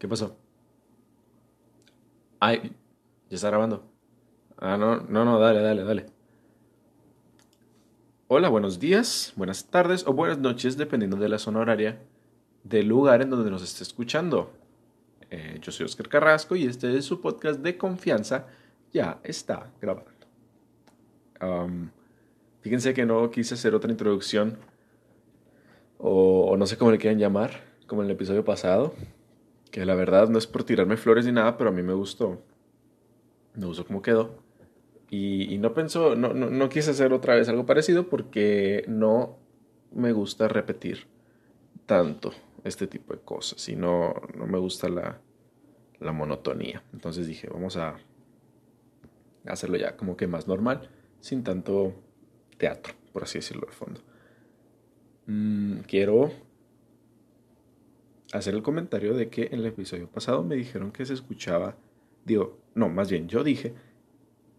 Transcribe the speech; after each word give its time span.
¿Qué 0.00 0.08
pasó? 0.08 0.34
Ay, 2.40 2.72
ya 3.28 3.34
está 3.36 3.48
grabando. 3.50 3.84
Ah, 4.56 4.78
no, 4.78 5.02
no, 5.02 5.26
no, 5.26 5.38
dale, 5.38 5.60
dale, 5.60 5.84
dale. 5.84 6.06
Hola, 8.26 8.48
buenos 8.48 8.80
días, 8.80 9.34
buenas 9.36 9.66
tardes 9.66 10.06
o 10.06 10.14
buenas 10.14 10.38
noches, 10.38 10.78
dependiendo 10.78 11.18
de 11.18 11.28
la 11.28 11.38
zona 11.38 11.60
horaria 11.60 12.00
del 12.64 12.88
lugar 12.88 13.20
en 13.20 13.28
donde 13.28 13.50
nos 13.50 13.62
esté 13.62 13.82
escuchando. 13.82 14.50
Eh, 15.28 15.58
yo 15.60 15.70
soy 15.70 15.84
Oscar 15.84 16.08
Carrasco 16.08 16.56
y 16.56 16.64
este 16.64 16.96
es 16.96 17.04
su 17.04 17.20
podcast 17.20 17.60
de 17.60 17.76
confianza. 17.76 18.46
Ya 18.94 19.20
está 19.22 19.70
grabando. 19.82 20.10
fíjense 22.62 22.94
que 22.94 23.04
no 23.04 23.30
quise 23.30 23.52
hacer 23.52 23.74
otra 23.74 23.90
introducción 23.90 24.56
o, 25.98 26.46
o 26.52 26.56
no 26.56 26.66
sé 26.66 26.78
cómo 26.78 26.90
le 26.90 26.96
quieran 26.96 27.18
llamar, 27.18 27.60
como 27.86 28.00
en 28.00 28.06
el 28.06 28.12
episodio 28.12 28.46
pasado 28.46 28.94
que 29.70 29.84
la 29.84 29.94
verdad 29.94 30.28
no 30.28 30.38
es 30.38 30.46
por 30.46 30.64
tirarme 30.64 30.96
flores 30.96 31.26
ni 31.26 31.32
nada, 31.32 31.56
pero 31.56 31.70
a 31.70 31.72
mí 31.72 31.82
me 31.82 31.92
gustó. 31.92 32.42
Me 33.54 33.66
gustó 33.66 33.86
cómo 33.86 34.02
quedó. 34.02 34.38
Y, 35.10 35.58
no 35.58 35.74
pensó, 35.74 36.14
no, 36.14 36.32
no, 36.34 36.68
quise 36.68 36.92
hacer 36.92 37.12
otra 37.12 37.34
vez 37.34 37.48
algo 37.48 37.66
parecido 37.66 38.08
porque 38.08 38.84
no 38.86 39.38
me 39.92 40.12
gusta 40.12 40.46
repetir 40.46 41.08
tanto 41.84 42.32
este 42.62 42.86
tipo 42.86 43.12
de 43.12 43.18
cosas 43.20 43.68
y 43.68 43.74
no, 43.74 44.14
no 44.36 44.46
me 44.46 44.58
gusta 44.58 44.88
la, 44.88 45.20
la 45.98 46.12
monotonía. 46.12 46.84
Entonces 46.92 47.26
dije, 47.26 47.48
vamos 47.48 47.76
a 47.76 47.96
hacerlo 49.46 49.78
ya 49.78 49.96
como 49.96 50.16
que 50.16 50.28
más 50.28 50.46
normal, 50.46 50.88
sin 51.18 51.42
tanto 51.42 51.92
teatro, 52.56 52.94
por 53.12 53.24
así 53.24 53.38
decirlo 53.38 53.66
de 53.66 53.72
fondo. 53.72 54.00
Mm, 55.26 55.80
quiero 55.88 56.30
hacer 58.32 58.54
el 58.54 58.62
comentario 58.62 59.14
de 59.14 59.28
que 59.28 59.46
en 59.52 59.60
el 59.60 59.66
episodio 59.66 60.08
pasado 60.08 60.42
me 60.42 60.54
dijeron 60.54 60.92
que 60.92 61.04
se 61.04 61.14
escuchaba, 61.14 61.76
digo, 62.24 62.58
no, 62.74 62.88
más 62.88 63.10
bien 63.10 63.28
yo 63.28 63.42
dije 63.42 63.74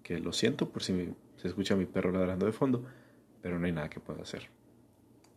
que 0.04 0.20
lo 0.20 0.34
siento 0.34 0.70
por 0.70 0.84
si 0.84 1.14
se 1.38 1.48
escucha 1.48 1.76
mi 1.76 1.86
perro 1.86 2.12
ladrando 2.12 2.46
de 2.46 2.52
fondo, 2.52 2.84
pero 3.42 3.60
no 3.60 3.66
hay 3.66 3.72
nada 3.72 3.90
que 3.90 4.00
pueda 4.00 4.22
hacer. 4.22 4.50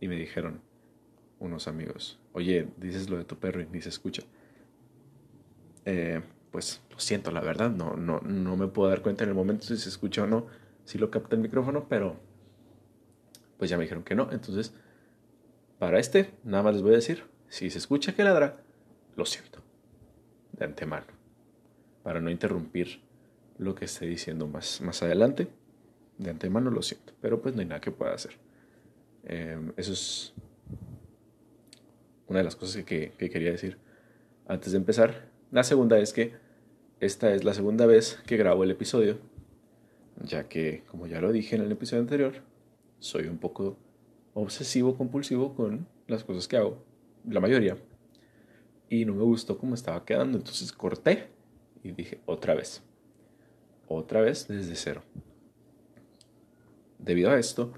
Y 0.00 0.08
me 0.08 0.16
dijeron 0.16 0.60
unos 1.38 1.68
amigos, 1.68 2.18
oye, 2.32 2.68
dices 2.76 3.08
lo 3.08 3.16
de 3.16 3.24
tu 3.24 3.36
perro 3.36 3.62
y 3.62 3.66
ni 3.66 3.80
se 3.80 3.88
escucha. 3.88 4.22
Eh, 5.84 6.22
pues 6.50 6.82
lo 6.90 6.98
siento, 6.98 7.30
la 7.30 7.40
verdad, 7.40 7.70
no, 7.70 7.96
no, 7.96 8.20
no 8.20 8.56
me 8.56 8.66
puedo 8.68 8.88
dar 8.88 9.02
cuenta 9.02 9.24
en 9.24 9.30
el 9.30 9.34
momento 9.34 9.66
si 9.66 9.76
se 9.76 9.88
escucha 9.88 10.24
o 10.24 10.26
no, 10.26 10.46
si 10.84 10.98
lo 10.98 11.10
capta 11.10 11.36
el 11.36 11.42
micrófono, 11.42 11.86
pero 11.88 12.16
pues 13.58 13.70
ya 13.70 13.76
me 13.76 13.84
dijeron 13.84 14.04
que 14.04 14.14
no. 14.14 14.30
Entonces, 14.32 14.74
para 15.78 15.98
este, 15.98 16.30
nada 16.44 16.62
más 16.62 16.74
les 16.74 16.82
voy 16.82 16.92
a 16.92 16.96
decir, 16.96 17.24
si 17.54 17.70
se 17.70 17.78
escucha 17.78 18.16
que 18.16 18.24
ladra, 18.24 18.56
lo 19.14 19.24
siento, 19.24 19.60
de 20.58 20.64
antemano, 20.64 21.06
para 22.02 22.20
no 22.20 22.28
interrumpir 22.28 23.00
lo 23.58 23.76
que 23.76 23.84
esté 23.84 24.06
diciendo 24.06 24.48
más, 24.48 24.80
más 24.80 25.04
adelante. 25.04 25.46
De 26.18 26.30
antemano 26.30 26.68
lo 26.72 26.82
siento, 26.82 27.12
pero 27.20 27.40
pues 27.40 27.54
no 27.54 27.60
hay 27.60 27.68
nada 27.68 27.80
que 27.80 27.92
pueda 27.92 28.12
hacer. 28.12 28.32
Em, 29.22 29.72
eso 29.76 29.92
es 29.92 30.34
una 32.26 32.40
de 32.40 32.44
las 32.44 32.56
cosas 32.56 32.84
que, 32.84 33.12
que 33.16 33.30
quería 33.30 33.52
decir 33.52 33.78
antes 34.48 34.72
de 34.72 34.78
empezar. 34.78 35.28
La 35.52 35.62
segunda 35.62 36.00
es 36.00 36.12
que 36.12 36.34
esta 36.98 37.32
es 37.32 37.44
la 37.44 37.54
segunda 37.54 37.86
vez 37.86 38.18
que 38.26 38.36
grabo 38.36 38.64
el 38.64 38.72
episodio, 38.72 39.18
ya 40.24 40.48
que, 40.48 40.82
como 40.90 41.06
ya 41.06 41.20
lo 41.20 41.30
dije 41.30 41.54
en 41.54 41.62
el 41.62 41.70
episodio 41.70 42.02
anterior, 42.02 42.34
soy 42.98 43.28
un 43.28 43.38
poco 43.38 43.76
obsesivo 44.32 44.96
compulsivo 44.96 45.54
con 45.54 45.86
las 46.08 46.24
cosas 46.24 46.48
que 46.48 46.56
hago 46.56 46.93
la 47.28 47.40
mayoría. 47.40 47.76
Y 48.88 49.04
no 49.04 49.14
me 49.14 49.22
gustó 49.22 49.58
cómo 49.58 49.74
estaba 49.74 50.04
quedando, 50.04 50.38
entonces 50.38 50.72
corté 50.72 51.28
y 51.82 51.92
dije 51.92 52.20
otra 52.26 52.54
vez. 52.54 52.82
Otra 53.88 54.20
vez 54.20 54.48
desde 54.48 54.74
cero. 54.76 55.02
Debido 56.98 57.30
a 57.30 57.38
esto, 57.38 57.72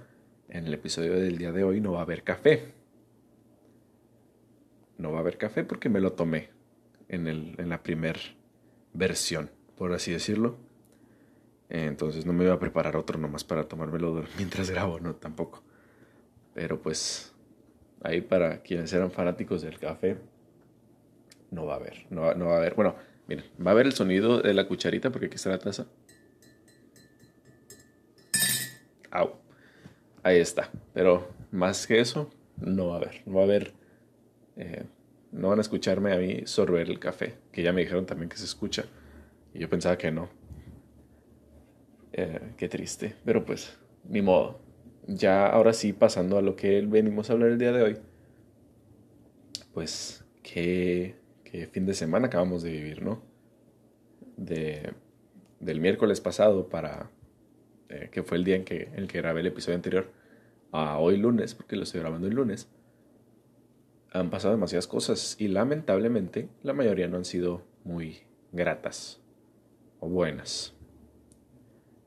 en 0.48 0.66
el 0.66 0.74
episodio 0.74 1.14
del 1.14 1.38
día 1.38 1.52
de 1.52 1.64
hoy 1.64 1.80
no 1.80 1.92
va 1.92 2.00
a 2.00 2.02
haber 2.02 2.22
café. 2.22 2.72
No 4.98 5.10
va 5.12 5.18
a 5.18 5.20
haber 5.20 5.36
café 5.36 5.64
porque 5.64 5.88
me 5.88 6.00
lo 6.00 6.12
tomé 6.12 6.50
en, 7.08 7.26
el, 7.26 7.54
en 7.58 7.68
la 7.68 7.82
primera 7.82 8.20
versión, 8.92 9.50
por 9.76 9.92
así 9.92 10.12
decirlo. 10.12 10.56
Entonces 11.68 12.24
no 12.24 12.32
me 12.32 12.44
iba 12.44 12.54
a 12.54 12.60
preparar 12.60 12.96
otro 12.96 13.18
nomás 13.18 13.42
para 13.42 13.66
tomármelo 13.66 14.24
mientras 14.36 14.70
grabo, 14.70 15.00
no, 15.00 15.16
tampoco. 15.16 15.62
Pero 16.54 16.80
pues 16.80 17.34
ahí 18.06 18.20
para 18.20 18.62
quienes 18.62 18.92
eran 18.92 19.10
fanáticos 19.10 19.62
del 19.62 19.78
café, 19.78 20.16
no 21.50 21.66
va 21.66 21.74
a 21.74 21.76
haber, 21.76 22.06
no, 22.10 22.22
va 22.22 22.54
a 22.54 22.58
haber, 22.58 22.74
bueno, 22.74 22.96
miren, 23.26 23.44
va 23.64 23.70
a 23.70 23.74
haber 23.74 23.86
el 23.86 23.92
sonido 23.92 24.40
de 24.40 24.54
la 24.54 24.66
cucharita 24.66 25.10
porque 25.10 25.26
aquí 25.26 25.36
está 25.36 25.50
la 25.50 25.58
taza. 25.58 25.86
Au. 29.10 29.36
Ahí 30.22 30.38
está, 30.38 30.70
pero 30.92 31.28
más 31.52 31.86
que 31.86 32.00
eso, 32.00 32.30
no 32.56 32.88
va 32.88 32.94
a 32.94 32.96
haber, 32.98 33.22
no 33.26 33.36
va 33.36 33.40
a 33.42 33.44
haber, 33.44 33.72
eh, 34.56 34.84
no 35.32 35.48
van 35.48 35.58
a 35.58 35.62
escucharme 35.62 36.12
a 36.12 36.18
mí 36.18 36.42
sorber 36.46 36.90
el 36.90 36.98
café, 36.98 37.34
que 37.52 37.62
ya 37.62 37.72
me 37.72 37.82
dijeron 37.82 38.06
también 38.06 38.28
que 38.28 38.36
se 38.36 38.44
escucha, 38.44 38.84
y 39.54 39.60
yo 39.60 39.70
pensaba 39.70 39.96
que 39.96 40.10
no. 40.10 40.28
Eh, 42.12 42.54
qué 42.56 42.68
triste, 42.68 43.14
pero 43.24 43.44
pues, 43.44 43.76
ni 44.08 44.22
modo 44.22 44.65
ya 45.06 45.46
ahora 45.46 45.72
sí, 45.72 45.92
pasando 45.92 46.38
a 46.38 46.42
lo 46.42 46.56
que 46.56 46.80
venimos 46.82 47.30
a 47.30 47.34
hablar 47.34 47.50
el 47.50 47.58
día 47.58 47.72
de 47.72 47.82
hoy, 47.82 47.98
pues 49.72 50.24
qué, 50.42 51.14
fin 51.72 51.86
de 51.86 51.94
semana 51.94 52.26
acabamos 52.26 52.62
de 52.62 52.70
vivir, 52.70 53.02
¿no? 53.02 53.22
De, 54.36 54.92
del 55.60 55.80
miércoles 55.80 56.20
pasado 56.20 56.68
para, 56.68 57.10
eh, 57.88 58.08
que 58.10 58.22
fue 58.22 58.36
el 58.36 58.44
día 58.44 58.56
en 58.56 58.64
que, 58.64 58.90
en 58.94 59.06
que 59.06 59.18
grabé 59.18 59.40
el 59.40 59.46
episodio 59.46 59.76
anterior, 59.76 60.10
a 60.72 60.98
hoy 60.98 61.16
lunes, 61.16 61.54
porque 61.54 61.76
lo 61.76 61.84
estoy 61.84 62.00
grabando 62.00 62.26
el 62.26 62.34
lunes, 62.34 62.68
han 64.12 64.30
pasado 64.30 64.54
demasiadas 64.54 64.86
cosas 64.86 65.36
y 65.38 65.48
lamentablemente 65.48 66.48
la 66.62 66.72
mayoría 66.72 67.08
no 67.08 67.16
han 67.16 67.24
sido 67.24 67.62
muy 67.84 68.18
gratas 68.52 69.20
o 70.00 70.08
buenas 70.08 70.75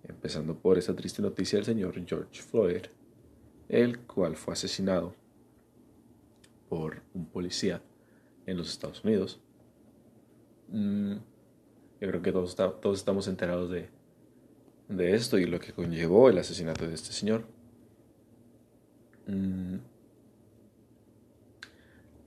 empezando 0.09 0.58
por 0.58 0.78
esa 0.78 0.96
triste 0.96 1.22
noticia 1.22 1.58
del 1.58 1.66
señor 1.66 1.94
George 2.06 2.42
Floyd, 2.42 2.84
el 3.68 4.00
cual 4.00 4.36
fue 4.36 4.53
asesinado 4.53 5.14
por 6.68 7.02
un 7.14 7.25
policía 7.25 7.81
en 8.46 8.58
los 8.58 8.69
Estados 8.69 9.03
Unidos. 9.03 9.40
Mm, 10.69 11.14
yo 11.14 12.08
creo 12.08 12.22
que 12.22 12.31
todos, 12.31 12.56
todos 12.56 12.98
estamos 12.98 13.28
enterados 13.28 13.69
de, 13.69 13.90
de, 14.88 15.14
esto 15.14 15.38
y 15.38 15.46
lo 15.46 15.59
que 15.59 15.74
conllevó 15.74 16.30
el 16.30 16.38
asesinato 16.38 16.88
de 16.88 16.96
este 16.96 17.12
señor. 17.12 17.46
Mm, 19.28 19.78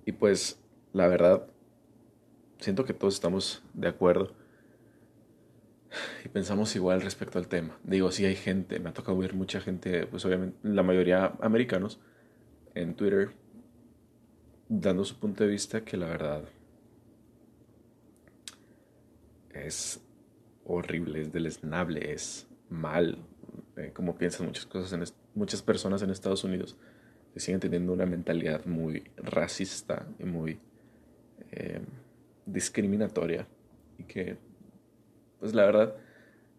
y 0.06 0.12
pues, 0.12 0.58
la 0.92 1.08
verdad, 1.08 1.46
siento 2.58 2.84
que 2.84 2.94
todos 2.94 3.14
estamos 3.14 3.62
de 3.74 3.88
acuerdo 3.88 4.41
y 6.24 6.28
pensamos 6.28 6.74
igual 6.76 7.00
respecto 7.02 7.38
al 7.38 7.48
tema. 7.48 7.78
Digo, 7.82 8.10
sí 8.10 8.24
hay 8.24 8.36
gente, 8.36 8.78
me 8.78 8.90
ha 8.90 8.92
tocado 8.92 9.18
ver 9.18 9.34
mucha 9.34 9.60
gente, 9.60 10.06
pues 10.06 10.24
obviamente 10.24 10.56
la 10.62 10.82
mayoría 10.82 11.32
americanos, 11.40 12.00
en 12.74 12.94
Twitter, 12.94 13.30
dando 14.68 15.04
su 15.04 15.18
punto 15.18 15.44
de 15.44 15.50
vista 15.50 15.84
que 15.84 15.96
la 15.96 16.06
verdad 16.06 16.44
es 19.50 20.00
horrible, 20.64 21.20
es 21.20 21.32
deleznable, 21.32 22.12
es 22.12 22.46
mal, 22.70 23.18
eh, 23.76 23.90
como 23.92 24.16
piensan 24.16 24.46
muchas 24.46 24.64
cosas 24.66 24.92
en 24.92 25.04
muchas 25.34 25.60
personas 25.60 26.02
en 26.02 26.10
Estados 26.10 26.44
Unidos 26.44 26.76
que 27.34 27.40
siguen 27.40 27.60
teniendo 27.60 27.92
una 27.92 28.06
mentalidad 28.06 28.64
muy 28.64 29.04
racista 29.16 30.06
y 30.18 30.24
muy 30.24 30.58
eh, 31.50 31.80
discriminatoria 32.46 33.46
y 33.98 34.04
que 34.04 34.36
pues 35.42 35.54
la 35.54 35.66
verdad, 35.66 35.96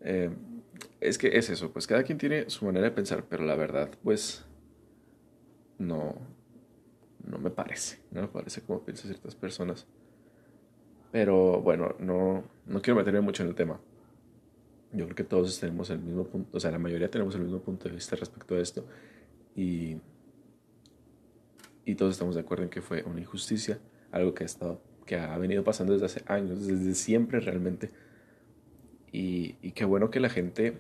eh, 0.03 0.29
es 1.00 1.17
que 1.17 1.38
es 1.38 1.50
eso, 1.50 1.71
pues 1.71 1.88
cada 1.88 2.03
quien 2.03 2.17
tiene 2.17 2.50
su 2.50 2.65
manera 2.65 2.85
de 2.85 2.91
pensar, 2.91 3.25
pero 3.29 3.44
la 3.45 3.55
verdad, 3.55 3.89
pues 4.03 4.45
no, 5.77 6.15
no 7.25 7.38
me 7.38 7.50
parece, 7.50 8.00
no 8.11 8.21
me 8.21 8.27
parece 8.27 8.61
como 8.61 8.83
piensan 8.83 9.07
ciertas 9.07 9.35
personas. 9.35 9.88
Pero 11.11 11.61
bueno, 11.61 11.95
no, 12.00 12.44
no 12.65 12.81
quiero 12.81 12.97
meterme 12.97 13.21
mucho 13.21 13.44
en 13.44 13.50
el 13.50 13.55
tema. 13.55 13.79
Yo 14.91 15.05
creo 15.05 15.15
que 15.15 15.23
todos 15.23 15.59
tenemos 15.59 15.89
el 15.89 16.00
mismo 16.00 16.25
punto, 16.25 16.57
o 16.57 16.59
sea, 16.59 16.71
la 16.71 16.79
mayoría 16.79 17.09
tenemos 17.09 17.35
el 17.35 17.41
mismo 17.41 17.59
punto 17.59 17.88
de 17.88 17.95
vista 17.95 18.15
respecto 18.15 18.56
a 18.56 18.59
esto. 18.59 18.85
Y, 19.56 19.97
y 21.85 21.95
todos 21.95 22.13
estamos 22.13 22.35
de 22.35 22.41
acuerdo 22.41 22.63
en 22.63 22.69
que 22.69 22.81
fue 22.81 23.03
una 23.03 23.19
injusticia, 23.19 23.79
algo 24.11 24.33
que 24.33 24.44
ha, 24.44 24.45
estado, 24.45 24.81
que 25.06 25.15
ha 25.15 25.38
venido 25.38 25.63
pasando 25.63 25.94
desde 25.94 26.06
hace 26.06 26.23
años, 26.27 26.65
desde 26.65 26.95
siempre 26.95 27.39
realmente 27.39 27.91
y, 29.13 29.71
qué 29.74 29.86
bueno 29.86 30.10
que 30.10 30.19
la 30.19 30.30
gente 30.30 30.80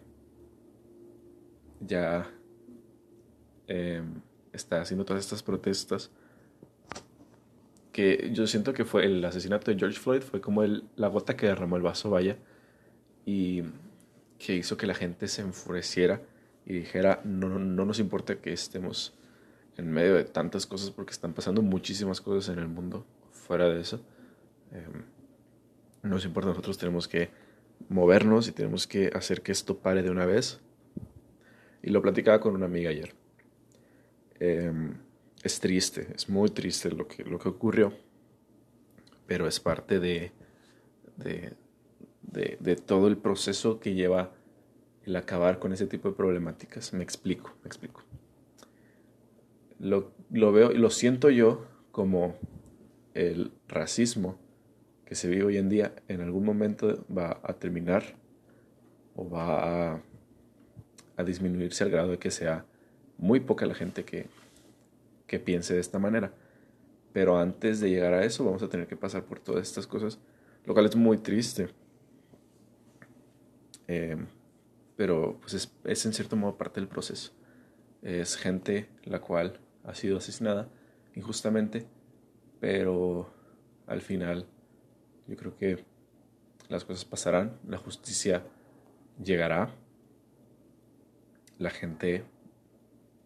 ya 1.79 2.29
em, 3.67 4.21
está 4.51 4.81
haciendo 4.81 5.05
todas 5.05 5.23
estas 5.23 5.43
protestas 5.43 6.09
que 7.91 8.31
yo 8.33 8.47
siento 8.47 8.73
que 8.73 8.85
fue 8.85 9.05
el 9.05 9.23
asesinato 9.23 9.69
de 9.69 9.77
George 9.77 9.99
Floyd, 9.99 10.21
fue 10.21 10.41
como 10.41 10.63
el, 10.63 10.83
la 10.95 11.09
gota 11.09 11.37
que 11.37 11.45
derramó 11.45 11.77
el 11.77 11.83
vaso, 11.83 12.09
vaya, 12.09 12.37
y 13.23 13.61
que 14.39 14.55
hizo 14.55 14.77
que 14.77 14.87
la 14.87 14.95
gente 14.95 15.27
se 15.27 15.43
enfureciera 15.43 16.23
y 16.65 16.73
dijera, 16.73 17.21
no, 17.23 17.59
no 17.59 17.85
nos 17.85 17.99
importa 17.99 18.37
que 18.41 18.51
estemos 18.51 19.13
en 19.77 19.91
medio 19.91 20.15
de 20.15 20.23
tantas 20.23 20.65
cosas 20.65 20.89
porque 20.89 21.11
están 21.11 21.33
pasando 21.33 21.61
muchísimas 21.61 22.19
cosas 22.19 22.51
en 22.51 22.59
el 22.59 22.67
mundo 22.67 23.05
fuera 23.31 23.69
de 23.69 23.79
eso. 23.79 24.01
No 26.01 26.09
nos 26.09 26.25
importa, 26.25 26.49
nosotros 26.49 26.79
tenemos 26.79 27.07
que 27.07 27.42
movernos 27.89 28.47
y 28.47 28.51
tenemos 28.51 28.87
que 28.87 29.11
hacer 29.13 29.41
que 29.41 29.51
esto 29.51 29.77
pare 29.77 30.03
de 30.03 30.09
una 30.09 30.25
vez. 30.25 30.59
Y 31.81 31.89
lo 31.89 32.01
platicaba 32.01 32.39
con 32.39 32.55
una 32.55 32.65
amiga 32.65 32.89
ayer. 32.89 33.13
Em, 34.39 34.97
es 35.43 35.59
triste, 35.59 36.07
es 36.15 36.29
muy 36.29 36.49
triste 36.49 36.89
lo 36.91 37.07
que, 37.07 37.23
lo 37.23 37.37
que 37.39 37.49
ocurrió, 37.49 37.93
pero 39.27 39.47
es 39.47 39.59
parte 39.59 39.99
de, 39.99 40.31
de, 41.17 41.53
de, 42.59 42.75
todo 42.75 43.07
el 43.07 43.17
proceso 43.17 43.79
que 43.79 43.93
lleva 43.93 44.33
el 45.05 45.15
acabar 45.15 45.59
con 45.59 45.73
ese 45.73 45.85
tipo 45.85 46.09
de 46.09 46.15
problemáticas. 46.15 46.93
Me 46.93 47.03
explico, 47.03 47.53
me 47.63 47.67
explico. 47.67 48.01
Lo, 49.79 50.13
lo 50.31 50.51
veo 50.51 50.71
y 50.71 50.77
lo 50.77 50.89
siento 50.89 51.29
yo 51.29 51.65
como 51.91 52.35
el 53.13 53.51
racismo 53.67 54.39
que 55.13 55.17
se 55.17 55.27
vive 55.27 55.43
hoy 55.43 55.57
en 55.57 55.69
día 55.69 55.93
en 56.07 56.21
algún 56.21 56.43
momento 56.43 57.05
va 57.15 57.39
a 57.43 57.53
terminar 57.53 58.15
o 59.15 59.29
va 59.29 60.01
a, 61.17 61.23
disminuirse 61.23 61.83
al 61.83 61.91
grado 61.91 62.09
de 62.09 62.17
que 62.17 62.31
sea 62.31 62.65
muy 63.19 63.39
poca 63.39 63.67
la 63.67 63.75
gente 63.75 64.05
que, 64.05 64.25
que 65.27 65.39
piense 65.39 65.75
de 65.75 65.81
esta 65.81 65.99
manera. 65.99 66.33
Pero 67.13 67.37
antes 67.37 67.79
de 67.79 67.91
llegar 67.91 68.15
a 68.15 68.25
eso 68.25 68.43
vamos 68.43 68.63
a 68.63 68.69
tener 68.69 68.87
que 68.87 68.97
pasar 68.97 69.25
por 69.25 69.39
todas 69.39 69.61
estas 69.61 69.85
cosas, 69.85 70.17
lo 70.65 70.73
cual 70.73 70.87
es 70.87 70.95
muy 70.95 71.19
triste. 71.19 71.69
Eh, 73.87 74.17
pero 74.95 75.37
pues 75.41 75.53
es, 75.53 75.71
es, 75.83 76.03
en 76.07 76.13
cierto 76.13 76.35
modo 76.35 76.57
parte 76.57 76.79
del 76.79 76.89
proceso. 76.89 77.33
Es 78.01 78.35
gente 78.35 78.89
la 79.03 79.21
cual 79.21 79.59
ha 79.83 79.93
sido 79.93 80.17
asesinada 80.17 80.69
injustamente, 81.13 81.85
pero 82.59 83.31
al 83.85 84.01
final 84.01 84.47
yo 85.27 85.35
creo 85.35 85.57
que 85.57 85.83
las 86.69 86.85
cosas 86.85 87.05
pasarán, 87.05 87.57
la 87.67 87.77
justicia 87.77 88.43
llegará, 89.23 89.69
la 91.59 91.69
gente 91.69 92.23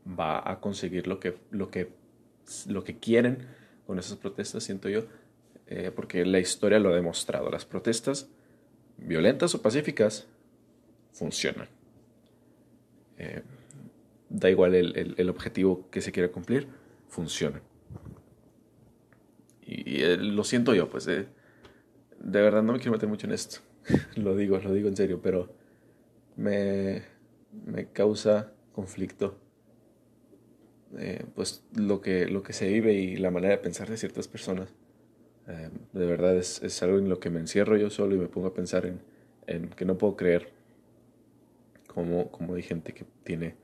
va 0.08 0.50
a 0.50 0.60
conseguir 0.60 1.08
lo 1.08 1.20
que, 1.20 1.38
lo 1.52 1.70
que, 1.70 1.90
lo 2.68 2.84
que 2.84 2.98
quieren 2.98 3.48
con 3.86 4.00
esas 4.00 4.18
protestas, 4.18 4.64
siento 4.64 4.90
yo, 4.90 5.06
eh, 5.68 5.92
porque 5.96 6.26
la 6.26 6.40
historia 6.40 6.80
lo 6.80 6.90
ha 6.90 6.96
demostrado. 6.96 7.50
Las 7.50 7.66
protestas, 7.66 8.30
violentas 8.98 9.54
o 9.56 9.62
pacíficas, 9.62 10.28
funcionan. 11.14 11.68
Eh, 13.18 13.42
da 14.30 14.50
igual 14.50 14.76
el, 14.76 15.16
el, 15.18 15.30
objetivo 15.30 15.90
que 15.90 16.02
se 16.02 16.12
quiera 16.12 16.30
cumplir, 16.32 16.68
funcionan. 17.08 17.62
Y, 19.66 20.04
eh, 20.04 20.18
lo 20.18 20.44
siento 20.44 20.74
yo, 20.74 20.90
pues 20.90 21.10
de 22.20 22.42
verdad 22.42 22.64
no 22.64 22.74
me 22.74 22.80
quiero 22.80 22.94
meter 22.94 23.10
mucho 23.10 23.28
en 23.28 23.34
esto. 23.34 23.60
lo 24.16 24.36
digo, 24.36 24.58
lo 24.60 24.74
digo 24.74 24.88
en 24.88 24.96
serio, 24.96 25.22
pero 25.22 25.50
me, 26.36 27.04
me 27.66 27.88
causa 27.92 28.52
conflicto 28.74 29.38
eh, 30.98 31.26
pues 31.36 31.64
lo 31.76 32.02
que, 32.02 32.28
lo 32.28 32.44
que 32.44 32.54
se 32.54 32.68
vive 32.68 32.94
y 32.94 33.18
la 33.18 33.32
manera 33.32 33.56
de 33.56 33.62
pensar 33.62 33.90
de 33.90 33.98
ciertas 33.98 34.28
personas. 34.28 34.74
Eh, 35.48 35.70
de 35.94 36.06
verdad 36.06 36.36
es, 36.36 36.62
es, 36.64 36.82
algo 36.84 36.98
en 36.98 37.10
lo 37.10 37.20
que 37.20 37.30
me 37.30 37.40
encierro 37.40 37.78
yo 37.78 37.90
solo 37.90 38.16
y 38.16 38.18
me 38.18 38.28
pongo 38.28 38.48
a 38.48 38.54
pensar 38.54 38.86
en, 38.86 39.00
en 39.48 39.70
que 39.70 39.86
no 39.86 39.98
puedo 39.98 40.16
creer 40.16 40.50
cómo, 41.88 42.30
cómo, 42.32 42.56
hay 42.56 42.64
gente 42.64 42.94
que 42.94 43.06
tiene 43.24 43.56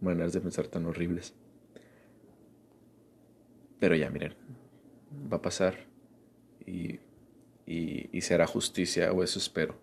maneras 0.00 0.32
de 0.32 0.40
pensar 0.40 0.66
tan 0.68 0.86
horribles. 0.86 1.34
Pero 3.78 3.94
ya, 3.94 4.10
miren, 4.10 4.34
va 5.32 5.38
a 5.38 5.42
pasar 5.42 5.74
y, 6.66 6.98
y, 7.68 8.08
y 8.16 8.22
se 8.22 8.34
hará 8.34 8.46
justicia, 8.46 9.12
o 9.12 9.22
eso 9.22 9.38
espero. 9.38 9.76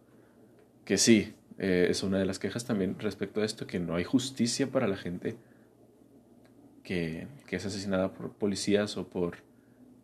Que 0.83 0.97
sí, 0.97 1.35
eh, 1.57 1.87
es 1.89 2.03
una 2.03 2.19
de 2.19 2.25
las 2.25 2.37
quejas 2.39 2.65
también 2.65 2.99
respecto 2.99 3.41
a 3.41 3.45
esto, 3.45 3.65
que 3.65 3.79
no 3.79 3.95
hay 3.95 4.03
justicia 4.03 4.67
para 4.67 4.87
la 4.87 4.97
gente 4.97 5.37
que, 6.83 7.27
es 7.49 7.65
asesinada 7.65 8.11
por 8.13 8.33
policías 8.33 8.97
o 8.97 9.07
por 9.07 9.37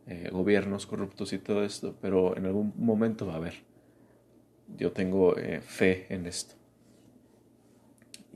eh, 0.07 0.29
gobiernos 0.31 0.85
corruptos 0.85 1.33
y 1.33 1.37
todo 1.37 1.65
esto, 1.65 1.95
pero 2.01 2.37
en 2.37 2.45
algún 2.45 2.73
momento 2.77 3.25
va 3.25 3.33
a 3.33 3.37
haber. 3.37 3.55
Yo 4.77 4.93
tengo 4.93 5.37
eh, 5.37 5.59
fe 5.59 6.05
en 6.09 6.25
esto 6.25 6.55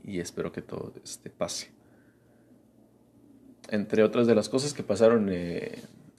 y 0.04 0.20
espero 0.20 0.52
que 0.52 0.60
todo 0.60 0.92
este 1.02 1.30
pase. 1.30 1.70
Entre 3.70 4.02
otras 4.02 4.26
de 4.26 4.34
las 4.34 4.50
cosas 4.50 4.74
que 4.74 4.82
pasaron 4.82 5.30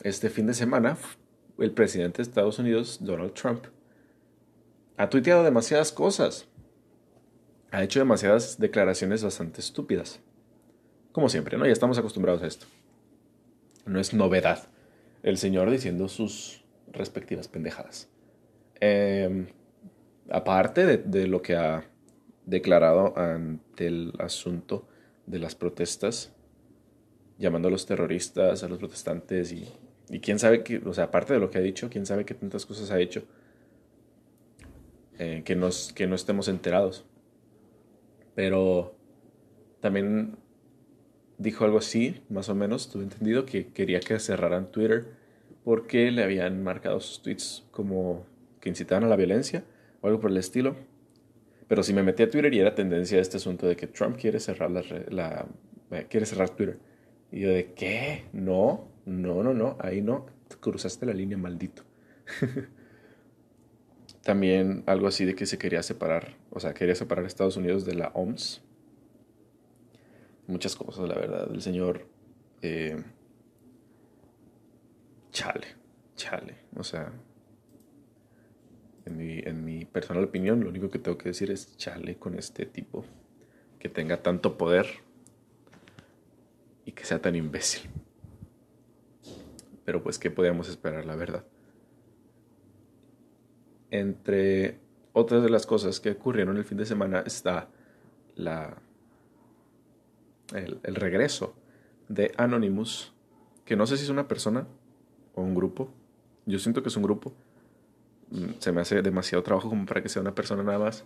este 0.03 0.29
fin 0.29 0.47
de 0.47 0.53
semana, 0.53 0.97
el 1.59 1.71
presidente 1.71 2.17
de 2.17 2.23
Estados 2.23 2.59
Unidos, 2.59 2.99
Donald 3.01 3.33
Trump, 3.33 3.65
ha 4.97 5.09
tuiteado 5.09 5.43
demasiadas 5.43 5.91
cosas. 5.91 6.47
Ha 7.71 7.83
hecho 7.83 7.99
demasiadas 7.99 8.59
declaraciones 8.59 9.23
bastante 9.23 9.61
estúpidas. 9.61 10.19
Como 11.11 11.29
siempre, 11.29 11.57
¿no? 11.57 11.65
Ya 11.65 11.71
estamos 11.71 11.97
acostumbrados 11.97 12.41
a 12.43 12.47
esto. 12.47 12.65
No 13.85 13.99
es 13.99 14.13
novedad 14.13 14.67
el 15.23 15.37
señor 15.37 15.69
diciendo 15.69 16.07
sus 16.07 16.63
respectivas 16.91 17.47
pendejadas. 17.47 18.09
Em, 18.79 19.47
aparte 20.29 20.97
de, 20.97 21.27
lo 21.27 21.41
que 21.41 21.55
ha 21.55 21.85
declarado 22.45 23.17
ante 23.17 23.87
el 23.87 24.13
asunto 24.19 24.87
de 25.25 25.39
las 25.39 25.55
protestas, 25.55 26.33
llamando 27.37 27.67
a 27.67 27.71
los 27.71 27.85
terroristas, 27.85 28.63
a 28.63 28.67
los 28.67 28.77
protestantes 28.77 29.51
y, 29.51 29.67
y 30.09 30.19
quién 30.19 30.39
sabe 30.39 30.63
que, 30.63 30.77
o 30.77 30.93
sea, 30.93 31.05
aparte 31.05 31.33
de 31.33 31.39
lo 31.39 31.49
que 31.49 31.57
ha 31.57 31.61
dicho, 31.61 31.89
quién 31.89 32.05
sabe 32.05 32.25
qué 32.25 32.33
tantas 32.33 32.65
cosas 32.65 32.91
ha 32.91 32.99
hecho 32.99 33.23
eh, 35.19 35.41
que, 35.43 35.55
nos, 35.55 35.91
que 35.93 36.07
no 36.07 36.15
estemos 36.15 36.47
enterados. 36.47 37.05
Pero 38.35 38.95
también 39.81 40.37
dijo 41.37 41.65
algo 41.65 41.79
así, 41.79 42.21
más 42.29 42.49
o 42.49 42.55
menos, 42.55 42.89
tuve 42.89 43.03
entendido, 43.03 43.45
que 43.45 43.67
quería 43.67 43.99
que 43.99 44.19
cerraran 44.19 44.71
Twitter 44.71 45.05
porque 45.63 46.11
le 46.11 46.23
habían 46.23 46.63
marcado 46.63 46.99
sus 47.01 47.21
tweets 47.21 47.65
como 47.71 48.25
que 48.61 48.69
incitaban 48.69 49.03
a 49.03 49.07
la 49.07 49.17
violencia 49.17 49.65
o 50.01 50.07
algo 50.07 50.21
por 50.21 50.31
el 50.31 50.37
estilo. 50.37 50.75
Pero 51.67 51.83
si 51.83 51.93
me 51.93 52.03
metí 52.03 52.23
a 52.23 52.29
Twitter 52.29 52.53
y 52.53 52.59
era 52.59 52.73
tendencia 52.73 53.17
a 53.17 53.21
este 53.21 53.37
asunto 53.37 53.67
de 53.67 53.75
que 53.75 53.87
Trump 53.87 54.17
quiere 54.17 54.39
cerrar, 54.39 54.71
la, 54.71 55.45
eh, 55.91 56.07
quiere 56.09 56.25
cerrar 56.25 56.51
Twitter. 56.51 56.77
Y 57.31 57.41
yo 57.41 57.49
de, 57.49 57.73
¿qué? 57.73 58.23
No, 58.31 58.87
no, 59.07 59.41
no, 59.41 59.53
no, 59.53 59.77
ahí 59.79 60.01
no, 60.01 60.25
cruzaste 60.59 61.05
la 61.05 61.13
línea, 61.13 61.37
maldito. 61.37 61.83
También 64.23 64.83
algo 64.85 65.07
así 65.07 65.23
de 65.23 65.33
que 65.33 65.45
se 65.45 65.57
quería 65.57 65.81
separar, 65.81 66.35
o 66.51 66.59
sea, 66.59 66.73
quería 66.73 66.93
separar 66.93 67.23
a 67.23 67.27
Estados 67.27 67.55
Unidos 67.55 67.85
de 67.85 67.95
la 67.95 68.09
OMS, 68.09 68.61
muchas 70.47 70.75
cosas, 70.75 71.07
la 71.07 71.15
verdad. 71.15 71.49
El 71.51 71.61
señor... 71.61 72.05
Eh, 72.61 73.01
chale, 75.31 75.67
chale. 76.15 76.55
O 76.75 76.83
sea, 76.83 77.13
en 79.05 79.17
mi, 79.17 79.39
en 79.39 79.63
mi 79.63 79.85
personal 79.85 80.23
opinión, 80.25 80.61
lo 80.61 80.69
único 80.69 80.89
que 80.89 80.99
tengo 80.99 81.17
que 81.17 81.29
decir 81.29 81.49
es 81.49 81.77
chale 81.77 82.17
con 82.17 82.37
este 82.37 82.65
tipo. 82.65 83.05
Que 83.79 83.87
tenga 83.87 84.21
tanto 84.21 84.57
poder 84.57 84.87
y 86.83 86.91
que 86.91 87.05
sea 87.05 87.21
tan 87.21 87.35
imbécil. 87.35 87.89
Pero 89.87 90.03
pues, 90.03 90.19
¿qué 90.19 90.29
podíamos 90.29 90.67
esperar, 90.67 91.05
la 91.05 91.15
verdad? 91.15 91.45
Entre 93.89 94.81
otras 95.13 95.41
de 95.41 95.49
las 95.49 95.65
cosas 95.65 96.01
que 96.01 96.11
ocurrieron 96.11 96.57
el 96.57 96.65
fin 96.65 96.77
de 96.77 96.85
semana 96.85 97.23
está 97.25 97.69
la 98.35 98.81
el, 100.53 100.93
regreso 100.93 101.55
de 102.09 102.33
Anonymous, 102.35 103.13
que 103.63 103.77
no 103.77 103.87
sé 103.87 103.95
si 103.95 104.03
es 104.03 104.09
una 104.09 104.27
persona 104.27 104.67
o 105.35 105.41
un 105.41 105.55
grupo. 105.55 105.89
Yo 106.45 106.59
siento 106.59 106.83
que 106.83 106.89
es 106.89 106.97
un 106.97 107.03
grupo. 107.03 107.31
Mm, 108.31 108.59
se 108.59 108.73
me 108.73 108.81
hace 108.81 109.01
demasiado 109.01 109.41
trabajo 109.41 109.69
como 109.69 109.85
para 109.85 110.03
que 110.03 110.09
sea 110.09 110.21
una 110.21 110.35
persona 110.35 110.63
nada 110.63 110.79
más. 110.79 111.05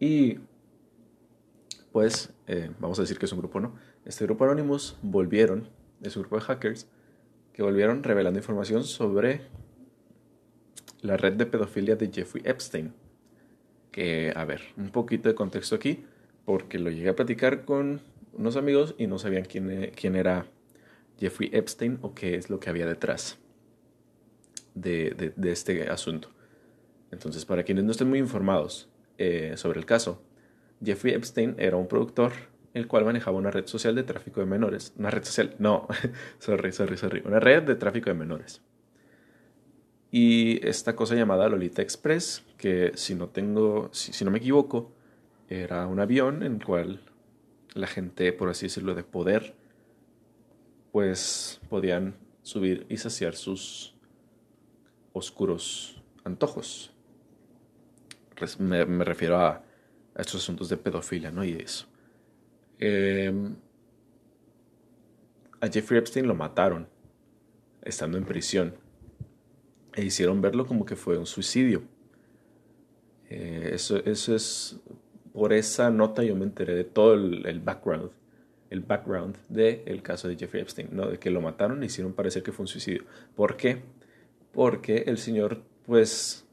Y 0.00 0.38
pues 1.92 2.32
eh, 2.46 2.70
vamos 2.78 2.98
a 2.98 3.02
decir 3.02 3.18
que 3.18 3.26
es 3.26 3.32
un 3.32 3.40
grupo, 3.40 3.60
¿no? 3.60 3.74
Este 4.06 4.24
grupo 4.24 4.44
Anonymous 4.44 4.96
volvieron, 5.02 5.68
es 6.00 6.16
un 6.16 6.22
grupo 6.22 6.36
de 6.36 6.42
hackers, 6.44 6.88
que 7.52 7.62
volvieron 7.62 8.02
revelando 8.02 8.38
información 8.38 8.84
sobre 8.84 9.42
la 11.00 11.16
red 11.16 11.34
de 11.34 11.46
pedofilia 11.46 11.96
de 11.96 12.10
Jeffrey 12.12 12.42
Epstein. 12.46 12.92
Que, 13.90 14.32
a 14.34 14.44
ver, 14.44 14.62
un 14.76 14.90
poquito 14.90 15.28
de 15.28 15.34
contexto 15.34 15.74
aquí 15.74 16.04
porque 16.44 16.78
lo 16.78 16.90
llegué 16.90 17.10
a 17.10 17.16
platicar 17.16 17.64
con 17.64 18.00
unos 18.32 18.56
amigos 18.56 18.94
y 18.98 19.06
no 19.06 19.18
sabían 19.18 19.44
quién, 19.44 19.70
e, 19.70 19.90
quién 19.90 20.16
era 20.16 20.46
Jeffrey 21.20 21.50
Epstein 21.52 21.98
o 22.02 22.14
qué 22.14 22.36
es 22.36 22.48
lo 22.50 22.58
que 22.58 22.70
había 22.70 22.86
detrás. 22.86 23.38
de, 24.74 25.34
este 25.44 25.88
asunto. 25.90 26.30
Entonces, 27.10 27.44
para 27.44 27.62
quienes 27.62 27.84
no 27.84 27.90
estén 27.90 28.08
muy 28.08 28.18
informados 28.18 28.88
eh, 29.18 29.54
sobre 29.56 29.78
el 29.78 29.86
caso, 29.86 30.22
Jeffrey 30.82 31.14
Epstein 31.14 31.54
era 31.58 31.76
un 31.76 31.86
productor 31.86 32.32
el 32.74 32.86
cual 32.86 33.04
manejaba 33.04 33.36
una 33.36 33.50
red 33.50 33.66
social 33.66 33.94
de 33.94 34.02
tráfico 34.02 34.40
de 34.40 34.46
menores. 34.46 34.92
Una 34.98 35.10
red 35.10 35.24
social, 35.24 35.54
no, 35.58 35.88
sorry, 36.38 36.72
sorry, 36.72 36.96
sorry. 36.96 37.22
Una 37.24 37.40
red 37.40 37.62
de 37.62 37.74
tráfico 37.74 38.10
de 38.10 38.14
menores. 38.14 38.62
Y 40.10 40.64
esta 40.66 40.94
cosa 40.94 41.14
llamada 41.14 41.48
Lolita 41.48 41.80
Express, 41.80 42.44
que 42.58 42.92
si 42.94 43.14
no 43.14 43.28
tengo, 43.28 43.88
si 43.92 44.24
no 44.24 44.30
me 44.30 44.38
equivoco, 44.38 44.92
era 45.48 45.86
un 45.86 46.00
avión 46.00 46.42
en 46.42 46.54
el 46.54 46.64
cual 46.64 47.00
la 47.74 47.86
gente, 47.86 48.32
por 48.32 48.48
así 48.48 48.66
decirlo, 48.66 48.94
de 48.94 49.04
poder, 49.04 49.54
pues 50.92 51.60
podían 51.68 52.14
subir 52.42 52.86
y 52.88 52.98
saciar 52.98 53.34
sus 53.34 53.94
oscuros 55.12 56.02
antojos. 56.24 56.92
Me, 58.58 58.84
refiero 58.84 59.38
a, 59.38 59.62
estos 60.16 60.42
asuntos 60.42 60.68
de 60.68 60.76
pedofilia, 60.76 61.30
¿no? 61.30 61.44
Y 61.44 61.52
eso. 61.52 61.86
Em, 62.84 63.54
a 65.60 65.68
Jeffrey 65.68 66.00
Epstein 66.00 66.26
lo 66.26 66.34
mataron 66.34 66.88
estando 67.80 68.18
en 68.18 68.24
prisión 68.24 68.74
e 69.94 70.04
hicieron 70.04 70.40
verlo 70.40 70.66
como 70.66 70.84
que 70.84 70.96
fue 70.96 71.16
un 71.16 71.26
suicidio. 71.26 71.84
Eh, 73.30 73.70
eso, 73.74 73.98
es 74.04 74.80
por 75.32 75.52
esa 75.52 75.90
nota 75.90 76.24
yo 76.24 76.34
me 76.34 76.42
enteré 76.42 76.74
de 76.74 76.82
todo 76.82 77.14
el, 77.14 77.60
background, 77.60 78.10
el 78.68 78.80
background 78.80 79.36
del 79.48 80.02
caso 80.02 80.26
de 80.26 80.34
Jeffrey 80.34 80.62
Epstein, 80.62 80.88
¿no? 80.90 81.06
De 81.06 81.20
que 81.20 81.30
lo 81.30 81.40
mataron 81.40 81.84
y 81.84 81.86
hicieron 81.86 82.12
parecer 82.12 82.42
que 82.42 82.50
fue 82.50 82.64
un 82.64 82.68
suicidio. 82.68 83.04
¿Por 83.36 83.56
qué? 83.56 83.80
Porque 84.50 85.04
el 85.06 85.18
señor, 85.18 85.62
pues, 85.86 86.48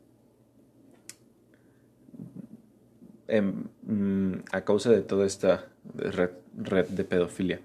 em, 3.30 3.66
mm, 3.84 4.44
a 4.52 4.62
causa 4.66 4.92
de 4.92 5.02
toda 5.02 5.26
esta 5.26 5.70
red, 5.96 6.32
de 6.88 7.04
pedofilia, 7.04 7.62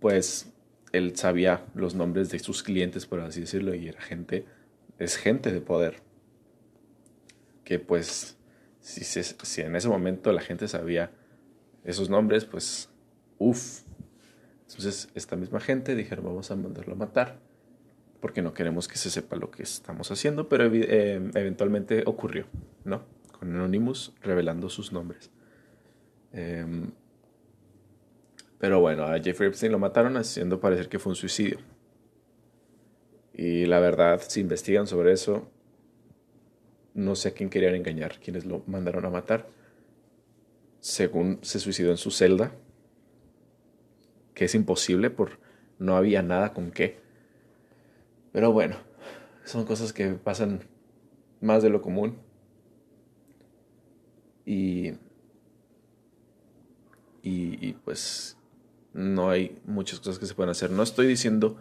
pues 0.00 0.52
él 0.92 1.16
sabía 1.16 1.64
los 1.74 1.94
nombres 1.94 2.30
de 2.30 2.38
sus 2.38 2.62
clientes, 2.62 3.06
por 3.06 3.20
así 3.20 3.40
decirlo, 3.40 3.74
y 3.74 3.88
era 3.88 4.00
gente, 4.00 4.46
es 4.98 5.16
gente 5.16 5.52
de 5.52 5.60
poder. 5.60 5.96
Que 7.64 7.78
pues 7.78 8.36
si, 8.80 9.60
en 9.62 9.76
ese 9.76 9.88
momento 9.88 10.32
la 10.32 10.40
gente 10.40 10.68
sabía 10.68 11.10
esos 11.84 12.08
nombres, 12.08 12.44
pues, 12.44 12.88
uff. 13.38 13.82
Entonces, 14.68 15.08
esta 15.14 15.36
misma 15.36 15.60
gente 15.60 15.94
dijeron, 15.94 16.24
vamos 16.24 16.50
a 16.50 16.56
mandarlo 16.56 16.94
a 16.94 16.96
matar, 16.96 17.38
porque 18.20 18.42
no 18.42 18.54
queremos 18.54 18.88
que 18.88 18.96
se 18.96 19.10
sepa 19.10 19.36
lo 19.36 19.50
que 19.50 19.62
estamos 19.62 20.10
haciendo, 20.10 20.48
pero 20.48 20.64
eh, 20.72 21.30
eventualmente 21.34 22.02
ocurrió, 22.06 22.46
¿no? 22.84 23.02
Con 23.38 23.54
Anonymous 23.54 24.14
revelando 24.22 24.68
sus 24.68 24.92
nombres. 24.92 25.30
Em, 26.32 26.92
pero 28.58 28.80
bueno, 28.80 29.04
a 29.04 29.18
Jeffrey 29.20 29.48
Epstein 29.48 29.72
lo 29.72 29.78
mataron 29.78 30.16
haciendo 30.16 30.60
parecer 30.60 30.88
que 30.88 30.98
fue 30.98 31.10
un 31.10 31.16
suicidio. 31.16 31.58
Y 33.32 33.66
la 33.66 33.80
verdad, 33.80 34.22
si 34.26 34.40
investigan 34.40 34.86
sobre 34.86 35.12
eso, 35.12 35.48
no 36.94 37.14
sé 37.14 37.28
a 37.28 37.32
quién 37.32 37.50
querían 37.50 37.74
engañar, 37.74 38.18
quienes 38.18 38.46
lo 38.46 38.62
mandaron 38.66 39.04
a 39.04 39.10
matar. 39.10 39.46
Según 40.80 41.38
se 41.42 41.58
suicidó 41.58 41.90
en 41.90 41.98
su 41.98 42.10
celda, 42.10 42.52
que 44.34 44.46
es 44.46 44.54
imposible 44.54 45.10
por 45.10 45.38
no 45.78 45.96
había 45.96 46.22
nada 46.22 46.54
con 46.54 46.70
qué. 46.70 46.98
Pero 48.32 48.52
bueno, 48.52 48.76
son 49.44 49.64
cosas 49.64 49.92
que 49.92 50.08
pasan 50.12 50.60
más 51.40 51.62
de 51.62 51.70
lo 51.70 51.82
común. 51.82 52.18
Y, 54.46 54.92
y, 57.22 57.68
y, 57.68 57.76
pues 57.84 58.38
no 58.94 59.28
hay 59.28 59.60
muchas 59.66 59.98
cosas 59.98 60.18
que 60.18 60.24
se 60.24 60.34
pueden 60.34 60.50
hacer. 60.50 60.70
No 60.70 60.82
estoy 60.82 61.06
diciendo 61.06 61.58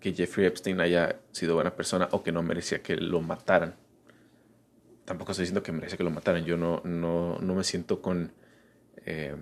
que 0.00 0.12
Jeffrey 0.12 0.46
Epstein 0.46 0.80
haya 0.80 1.20
sido 1.30 1.54
buena 1.54 1.76
persona 1.76 2.08
o 2.10 2.24
que 2.24 2.32
no 2.32 2.42
merecía 2.42 2.82
que 2.82 2.96
lo 2.96 3.20
mataran 3.20 3.76
tampoco 5.08 5.32
estoy 5.32 5.44
diciendo 5.44 5.62
que 5.62 5.72
merece 5.72 5.96
que 5.96 6.04
lo 6.04 6.10
mataran. 6.10 6.44
Yo 6.44 6.58
no, 6.58 6.82
no, 6.84 7.38
no 7.38 7.54
me 7.54 7.64
siento 7.64 8.02
con. 8.02 8.32
Eh, 9.06 9.34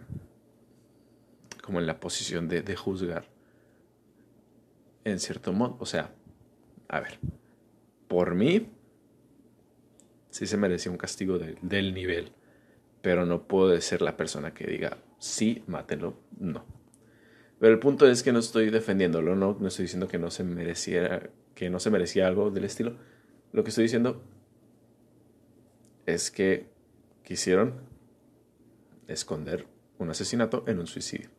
como 1.60 1.80
en 1.80 1.86
la 1.86 1.98
posición 1.98 2.46
de, 2.46 2.62
de, 2.62 2.76
juzgar. 2.76 3.28
En 5.04 5.18
cierto 5.18 5.52
modo. 5.52 5.76
O 5.80 5.86
sea, 5.86 6.14
a 6.88 7.00
ver. 7.00 7.18
Por 8.06 8.36
mí. 8.36 8.68
Sí 10.30 10.46
se 10.46 10.56
merecía 10.56 10.92
un 10.92 10.98
castigo 10.98 11.38
del 11.38 11.94
nivel. 11.94 12.32
Pero 13.06 13.24
no 13.24 13.46
puedo 13.46 13.80
ser 13.80 14.02
la 14.02 14.16
persona 14.16 14.52
que 14.52 14.66
diga, 14.66 14.98
sí, 15.20 15.62
mátelo. 15.68 16.18
No. 16.40 16.64
Pero 17.60 17.72
el 17.72 17.78
punto 17.78 18.04
es 18.08 18.24
que 18.24 18.32
no 18.32 18.40
estoy 18.40 18.70
defendiéndolo, 18.70 19.36
no, 19.36 19.56
no 19.60 19.68
estoy 19.68 19.84
diciendo 19.84 20.08
que 20.08 20.18
no 20.18 20.28
se 20.28 20.42
mereciera, 20.42 21.30
que 21.54 21.70
no 21.70 21.78
se 21.78 21.90
merecía 21.90 22.26
algo 22.26 22.50
del 22.50 22.64
estilo. 22.64 22.96
Lo 23.52 23.62
que 23.62 23.68
estoy 23.68 23.84
diciendo 23.84 24.24
es 26.04 26.32
que 26.32 26.66
quisieron 27.22 27.74
esconder 29.06 29.68
un 29.98 30.10
asesinato 30.10 30.64
en 30.66 30.80
un 30.80 30.88
suicidio. 30.88 31.30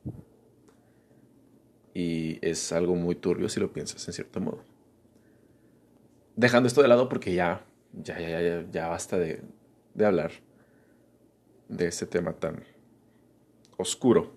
Y 1.93 2.39
es 2.47 2.71
algo 2.71 2.95
muy 2.95 3.15
turbio 3.15 3.50
si 3.50 3.59
lo 3.59 3.74
piensas 3.74 4.07
en 4.07 4.13
cierto 4.13 4.39
modo. 4.39 4.63
Dejando 6.38 6.67
esto 6.67 6.81
de 6.81 6.88
lado 6.88 7.09
porque 7.09 7.33
ya, 7.33 7.65
ya, 7.91 8.17
ya, 8.21 8.41
ya, 8.41 8.65
ya 8.71 8.88
basta 8.88 9.17
de, 9.17 9.41
de 9.93 10.05
hablar 10.05 10.47
de 11.67 11.88
este 11.88 12.05
tema 12.05 12.33
tan 12.33 12.63
oscuro. 13.77 14.33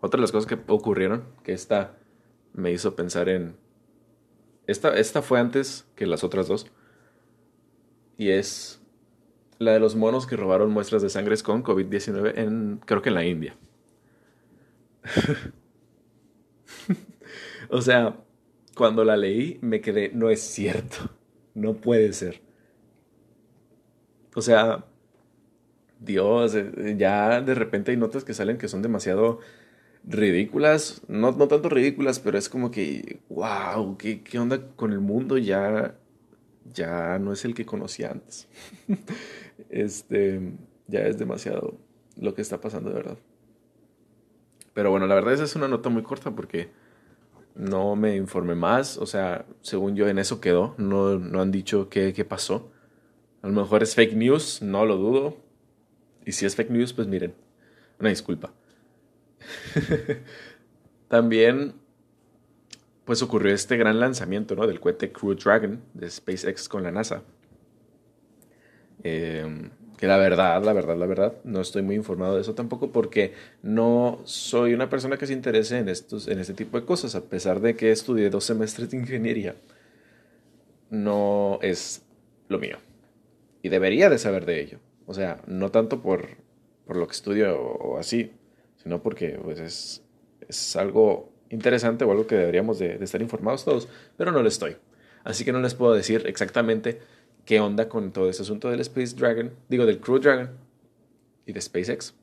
Otra 0.00 0.18
de 0.18 0.22
las 0.22 0.32
cosas 0.32 0.46
que 0.46 0.58
ocurrieron, 0.68 1.24
que 1.42 1.52
esta 1.52 1.96
me 2.52 2.72
hizo 2.72 2.96
pensar 2.96 3.28
en... 3.28 3.56
Esta, 4.66 4.96
esta 4.96 5.22
fue 5.22 5.38
antes 5.38 5.86
que 5.94 6.06
las 6.06 6.24
otras 6.24 6.48
dos 6.48 6.66
y 8.16 8.30
es 8.30 8.80
la 9.58 9.72
de 9.72 9.80
los 9.80 9.94
monos 9.94 10.26
que 10.26 10.36
robaron 10.36 10.70
muestras 10.70 11.02
de 11.02 11.10
sangre 11.10 11.36
con 11.38 11.62
COVID-19 11.62 12.32
en, 12.36 12.80
creo 12.84 13.02
que 13.02 13.10
en 13.10 13.14
la 13.14 13.24
India. 13.24 13.56
o 17.70 17.80
sea, 17.80 18.16
cuando 18.74 19.04
la 19.04 19.16
leí 19.16 19.58
me 19.62 19.80
quedé, 19.80 20.10
no 20.12 20.30
es 20.30 20.40
cierto, 20.40 21.10
no 21.54 21.74
puede 21.74 22.12
ser. 22.12 22.42
O 24.34 24.42
sea, 24.42 24.84
Dios, 26.00 26.54
eh, 26.54 26.96
ya 26.98 27.40
de 27.40 27.54
repente 27.54 27.90
hay 27.90 27.96
notas 27.96 28.24
que 28.24 28.34
salen 28.34 28.58
que 28.58 28.68
son 28.68 28.82
demasiado 28.82 29.40
ridículas, 30.04 31.02
no, 31.08 31.32
no 31.32 31.48
tanto 31.48 31.68
ridículas, 31.68 32.20
pero 32.20 32.38
es 32.38 32.48
como 32.48 32.70
que, 32.70 33.20
wow, 33.28 33.96
¿qué, 33.98 34.22
¿qué 34.22 34.38
onda 34.38 34.60
con 34.76 34.92
el 34.92 35.00
mundo? 35.00 35.38
Ya 35.38 35.96
ya 36.72 37.18
no 37.18 37.32
es 37.32 37.44
el 37.44 37.54
que 37.54 37.66
conocía 37.66 38.10
antes. 38.10 38.48
este, 39.70 40.52
ya 40.86 41.00
es 41.00 41.18
demasiado 41.18 41.74
lo 42.16 42.34
que 42.34 42.42
está 42.42 42.60
pasando 42.60 42.90
de 42.90 42.96
verdad. 42.96 43.18
Pero 44.74 44.90
bueno, 44.90 45.06
la 45.06 45.14
verdad 45.14 45.34
esa 45.34 45.44
es 45.44 45.56
una 45.56 45.68
nota 45.68 45.88
muy 45.88 46.02
corta 46.02 46.30
porque 46.32 46.70
no 47.54 47.96
me 47.96 48.16
informé 48.16 48.54
más. 48.54 48.98
O 48.98 49.06
sea, 49.06 49.46
según 49.62 49.96
yo 49.96 50.08
en 50.08 50.18
eso 50.18 50.40
quedó. 50.40 50.74
No, 50.78 51.18
no 51.18 51.40
han 51.40 51.50
dicho 51.50 51.88
qué, 51.88 52.12
qué 52.12 52.24
pasó. 52.24 52.70
A 53.42 53.48
lo 53.48 53.54
mejor 53.54 53.82
es 53.82 53.94
fake 53.94 54.14
news, 54.14 54.60
no 54.62 54.84
lo 54.84 54.96
dudo. 54.96 55.36
Y 56.26 56.32
si 56.32 56.44
es 56.44 56.54
fake 56.56 56.70
news, 56.70 56.92
pues 56.92 57.08
miren, 57.08 57.32
una 57.98 58.10
disculpa. 58.10 58.52
También 61.08 61.74
pues 63.06 63.22
ocurrió 63.22 63.54
este 63.54 63.76
gran 63.76 64.00
lanzamiento 64.00 64.56
¿no? 64.56 64.66
del 64.66 64.80
cohete 64.80 65.12
Crew 65.12 65.36
Dragon 65.36 65.80
de 65.94 66.10
SpaceX 66.10 66.68
con 66.68 66.82
la 66.82 66.90
NASA. 66.90 67.22
Em, 69.04 69.70
que 69.96 70.08
la 70.08 70.16
verdad, 70.16 70.62
la 70.64 70.72
verdad, 70.72 70.96
la 70.96 71.06
verdad, 71.06 71.34
no 71.44 71.60
estoy 71.60 71.82
muy 71.82 71.94
informado 71.94 72.34
de 72.34 72.40
eso 72.40 72.54
tampoco 72.54 72.90
porque 72.90 73.32
no 73.62 74.20
soy 74.24 74.74
una 74.74 74.90
persona 74.90 75.16
que 75.16 75.28
se 75.28 75.32
interese 75.32 75.78
en, 75.78 75.88
estos, 75.88 76.26
en 76.26 76.40
este 76.40 76.54
tipo 76.54 76.80
de 76.80 76.84
cosas, 76.84 77.14
a 77.14 77.22
pesar 77.22 77.60
de 77.60 77.76
que 77.76 77.92
estudié 77.92 78.28
dos 78.28 78.44
semestres 78.44 78.90
de 78.90 78.96
ingeniería. 78.96 79.54
No 80.90 81.60
es 81.62 82.02
lo 82.48 82.58
mío. 82.58 82.78
Y 83.62 83.68
debería 83.68 84.10
de 84.10 84.18
saber 84.18 84.44
de 84.44 84.60
ello. 84.60 84.80
O 85.06 85.14
sea, 85.14 85.40
no 85.46 85.70
tanto 85.70 86.02
por, 86.02 86.28
por 86.86 86.96
lo 86.96 87.06
que 87.06 87.12
estudio 87.12 87.60
o, 87.60 87.98
así, 87.98 88.32
sino 88.82 89.02
porque 89.02 89.38
pues, 89.42 89.60
es, 89.60 90.02
es 90.48 90.76
algo 90.76 91.32
interesante 91.50 92.04
o 92.04 92.10
algo 92.10 92.26
que 92.26 92.36
deberíamos 92.36 92.78
de, 92.78 93.02
estar 93.02 93.22
informados 93.22 93.64
todos, 93.64 93.88
pero 94.16 94.32
no 94.32 94.42
lo 94.42 94.48
estoy. 94.48 94.76
Así 95.24 95.44
que 95.44 95.52
no 95.52 95.60
les 95.60 95.74
puedo 95.74 95.94
decir 95.94 96.24
exactamente 96.26 97.00
qué 97.44 97.60
onda 97.60 97.88
con 97.88 98.12
todo 98.12 98.28
ese 98.28 98.42
asunto 98.42 98.70
del 98.70 98.80
Space 98.80 99.14
Dragon, 99.16 99.52
digo 99.68 99.86
del 99.86 100.00
Crew 100.00 100.18
Dragon 100.18 100.50
y 101.46 101.52
de 101.52 101.60
SpaceX. 101.60 102.14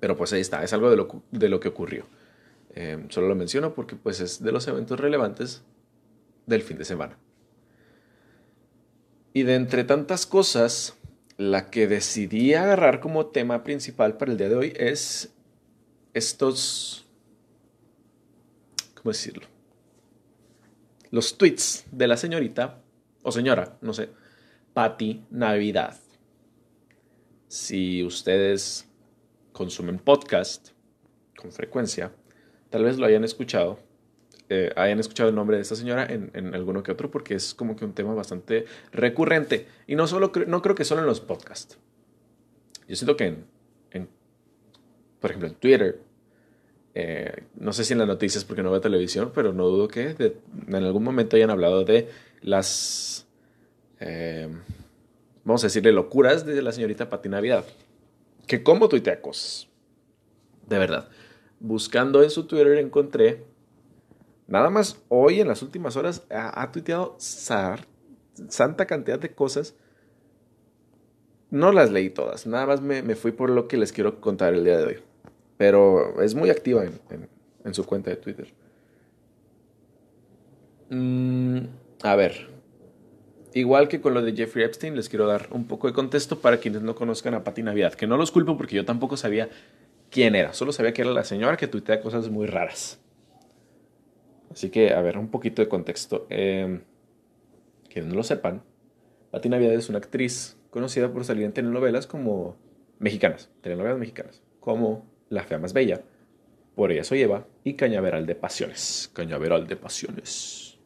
Pero 0.00 0.16
pues 0.16 0.32
ahí 0.32 0.40
está, 0.40 0.62
es 0.62 0.72
algo 0.72 0.90
de 0.90 0.96
lo, 0.96 1.22
de 1.30 1.48
lo 1.48 1.60
que 1.60 1.68
ocurrió. 1.68 2.06
Eh, 2.74 3.04
solo 3.10 3.28
lo 3.28 3.34
menciono 3.34 3.74
porque 3.74 3.96
pues 3.96 4.20
es 4.20 4.42
de 4.42 4.52
los 4.52 4.66
eventos 4.66 4.98
relevantes 4.98 5.62
del 6.46 6.62
fin 6.62 6.78
de 6.78 6.84
semana. 6.84 7.18
Y 9.34 9.44
de 9.44 9.54
entre 9.54 9.84
tantas 9.84 10.26
cosas, 10.26 10.96
la 11.50 11.70
que 11.70 11.88
decidí 11.88 12.54
agarrar 12.54 13.00
como 13.00 13.26
tema 13.26 13.64
principal 13.64 14.16
para 14.16 14.30
el 14.30 14.38
día 14.38 14.48
de 14.48 14.54
hoy 14.54 14.72
es 14.76 15.34
estos, 16.14 17.04
¿cómo 18.94 19.10
decirlo? 19.10 19.46
Los 21.10 21.36
tweets 21.36 21.84
de 21.90 22.06
la 22.06 22.16
señorita, 22.16 22.80
o 23.22 23.32
señora, 23.32 23.76
no 23.80 23.92
sé, 23.92 24.10
Patti 24.72 25.24
Navidad. 25.30 25.98
Si 27.48 28.04
ustedes 28.04 28.88
consumen 29.52 29.98
podcast 29.98 30.70
con 31.36 31.50
frecuencia, 31.52 32.14
tal 32.70 32.84
vez 32.84 32.98
lo 32.98 33.06
hayan 33.06 33.24
escuchado, 33.24 33.80
eh, 34.54 34.70
hayan 34.76 35.00
escuchado 35.00 35.30
el 35.30 35.34
nombre 35.34 35.56
de 35.56 35.62
esta 35.62 35.74
señora 35.74 36.06
en, 36.06 36.54
alguno 36.54 36.82
que 36.82 36.92
otro, 36.92 37.10
porque 37.10 37.34
es 37.34 37.54
como 37.54 37.74
que 37.74 37.86
un 37.86 37.94
tema 37.94 38.12
bastante 38.12 38.66
recurrente. 38.92 39.66
Y 39.86 39.96
no, 39.96 40.06
solo, 40.06 40.30
no 40.46 40.60
creo 40.60 40.74
que 40.74 40.84
solo 40.84 41.00
en 41.00 41.06
los 41.06 41.20
podcasts. 41.20 41.78
Yo 42.86 42.94
siento 42.94 43.16
que 43.16 43.38
en, 43.92 44.08
por 45.20 45.30
ejemplo, 45.30 45.48
en 45.48 45.54
Twitter, 45.54 46.00
eh, 46.94 47.44
no 47.54 47.72
sé 47.72 47.84
si 47.84 47.94
en 47.94 48.00
las 48.00 48.08
noticias 48.08 48.44
porque 48.44 48.62
no 48.62 48.70
veo 48.70 48.82
televisión, 48.82 49.32
pero 49.34 49.54
no 49.54 49.68
dudo 49.68 49.88
que 49.88 50.14
en 50.68 50.74
algún 50.74 51.02
momento 51.02 51.36
hayan 51.36 51.48
hablado 51.48 51.84
de 51.84 52.10
las, 52.42 53.26
eh, 54.00 54.48
vamos 55.44 55.64
a 55.64 55.68
decirle, 55.68 55.92
locuras 55.92 56.44
de 56.44 56.60
la 56.60 56.72
señorita 56.72 57.08
Pati 57.08 57.30
Navidad. 57.30 57.64
Que 58.46 58.62
como 58.62 58.90
tuitea 58.90 59.22
cosas. 59.22 59.68
De 60.68 60.78
verdad. 60.78 61.08
Buscando 61.58 62.22
en 62.22 62.28
su 62.28 62.46
Twitter 62.46 62.76
encontré, 62.76 63.46
nada 64.46 64.70
más 64.70 65.02
hoy 65.08 65.40
en 65.40 65.48
las 65.48 65.62
últimas 65.62 65.96
horas, 65.96 66.26
ha, 66.30 66.70
tuiteado 66.72 67.16
santa 67.18 68.86
cantidad 68.86 69.18
de 69.18 69.34
cosas. 69.34 69.74
No 71.50 71.70
las 71.72 71.90
leí 71.90 72.08
todas, 72.10 72.46
nada 72.46 72.66
más 72.66 72.80
me, 72.80 73.02
me, 73.02 73.14
fui 73.14 73.32
por 73.32 73.50
lo 73.50 73.68
que 73.68 73.76
les 73.76 73.92
quiero 73.92 74.20
contar 74.20 74.54
el 74.54 74.64
día 74.64 74.78
de 74.78 74.84
hoy. 74.84 74.98
Pero 75.58 76.22
es 76.22 76.34
muy 76.34 76.50
activa 76.50 76.84
en, 76.84 77.28
en, 77.64 77.74
su 77.74 77.84
cuenta 77.84 78.10
de 78.10 78.16
Twitter. 78.16 78.52
Mm, 80.88 81.58
a 82.02 82.16
ver, 82.16 82.48
igual 83.52 83.88
que 83.88 84.00
con 84.00 84.14
lo 84.14 84.22
de 84.22 84.32
Jeffrey 84.32 84.64
Epstein, 84.64 84.96
les 84.96 85.08
quiero 85.08 85.26
dar 85.26 85.48
un 85.50 85.66
poco 85.66 85.88
de 85.88 85.92
contexto 85.92 86.40
para 86.40 86.56
quienes 86.56 86.82
no 86.82 86.94
conozcan 86.94 87.34
a 87.34 87.44
Patti 87.44 87.62
Navidad, 87.62 87.92
que 87.94 88.06
no 88.06 88.16
los 88.16 88.32
culpo 88.32 88.56
porque 88.56 88.76
yo 88.76 88.84
tampoco 88.86 89.18
sabía 89.18 89.50
quién 90.10 90.34
era, 90.34 90.54
solo 90.54 90.72
sabía 90.72 90.92
que 90.92 91.02
era 91.02 91.10
la 91.10 91.24
señora 91.24 91.56
que 91.56 91.66
tuitea 91.66 92.00
cosas 92.00 92.28
muy 92.28 92.46
raras. 92.46 93.01
Así 94.52 94.70
que, 94.70 94.92
a 94.92 95.00
ver, 95.00 95.18
un 95.18 95.28
poquito 95.28 95.62
de 95.62 95.68
contexto. 95.68 96.26
Eh, 96.30 96.80
no 97.96 98.14
lo 98.14 98.22
sepan, 98.22 98.62
Patti 99.30 99.48
Navidad 99.48 99.74
es 99.74 99.88
una 99.88 99.98
actriz 99.98 100.58
conocida 100.70 101.12
por 101.12 101.24
salir 101.24 101.44
en 101.44 101.52
telenovelas 101.52 102.06
como 102.06 102.56
mexicanas, 102.98 103.50
telenovelas 103.62 103.98
mexicanas, 103.98 104.42
como 104.60 105.06
La 105.28 105.42
Fea 105.42 105.58
Más 105.58 105.72
Bella, 105.72 106.02
Por 106.74 106.90
ella 106.90 107.04
soy 107.04 107.20
Eva 107.20 107.46
y 107.64 107.74
Cañaveral 107.74 108.24
de 108.24 108.34
Pasiones. 108.34 109.10
Cañaveral 109.12 109.66
de 109.66 109.76
Pasiones. 109.76 110.78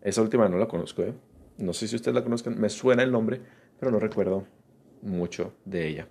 Esa 0.00 0.22
última 0.22 0.48
no 0.48 0.56
la 0.56 0.66
conozco, 0.66 1.02
¿eh? 1.02 1.12
No 1.58 1.72
sé 1.72 1.88
si 1.88 1.96
ustedes 1.96 2.14
la 2.14 2.22
conozcan, 2.22 2.58
me 2.58 2.68
suena 2.68 3.02
el 3.02 3.12
nombre, 3.12 3.40
pero 3.78 3.90
no 3.90 3.98
recuerdo 3.98 4.46
mucho 5.02 5.52
de 5.64 5.88
ella. 5.88 6.08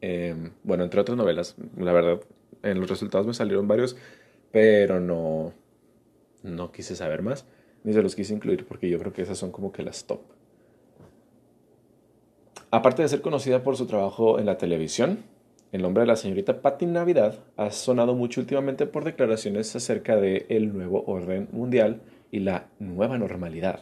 Em, 0.00 0.52
bueno, 0.62 0.84
entre 0.84 1.00
otras 1.00 1.16
novelas, 1.16 1.56
la 1.76 1.92
verdad, 1.92 2.20
en 2.62 2.80
los 2.80 2.88
resultados 2.88 3.26
me 3.26 3.34
salieron 3.34 3.66
varios, 3.66 3.96
pero 4.54 5.00
no, 5.00 5.52
no 6.44 6.70
quise 6.70 6.94
saber 6.94 7.22
más, 7.22 7.44
ni 7.82 7.92
se 7.92 8.00
los 8.02 8.14
quise 8.14 8.32
incluir 8.32 8.64
porque 8.64 8.88
yo 8.88 9.00
creo 9.00 9.12
que 9.12 9.22
esas 9.22 9.36
son 9.36 9.50
como 9.50 9.72
que 9.72 9.82
las 9.82 10.04
top. 10.04 10.20
Aparte 12.70 13.02
de 13.02 13.08
ser 13.08 13.20
conocida 13.20 13.64
por 13.64 13.76
su 13.76 13.86
trabajo 13.86 14.38
en 14.38 14.46
la 14.46 14.56
televisión, 14.56 15.24
el 15.72 15.82
nombre 15.82 16.02
de 16.02 16.06
la 16.06 16.14
señorita 16.14 16.62
Patti 16.62 16.86
Navidad 16.86 17.40
ha 17.56 17.72
sonado 17.72 18.14
mucho 18.14 18.40
últimamente 18.40 18.86
por 18.86 19.02
declaraciones 19.02 19.74
acerca 19.74 20.14
del 20.18 20.46
el 20.48 20.72
nuevo 20.72 21.02
orden 21.08 21.48
mundial 21.50 22.02
y 22.30 22.38
la 22.38 22.68
nueva 22.78 23.18
normalidad. 23.18 23.80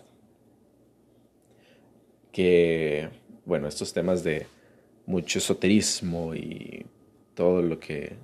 Que, 2.32 3.10
bueno, 3.44 3.68
estos 3.68 3.92
temas 3.92 4.24
de 4.24 4.46
mucho 5.04 5.38
esoterismo 5.38 6.34
y 6.34 6.86
todo 7.34 7.60
lo 7.60 7.78
que, 7.78 8.16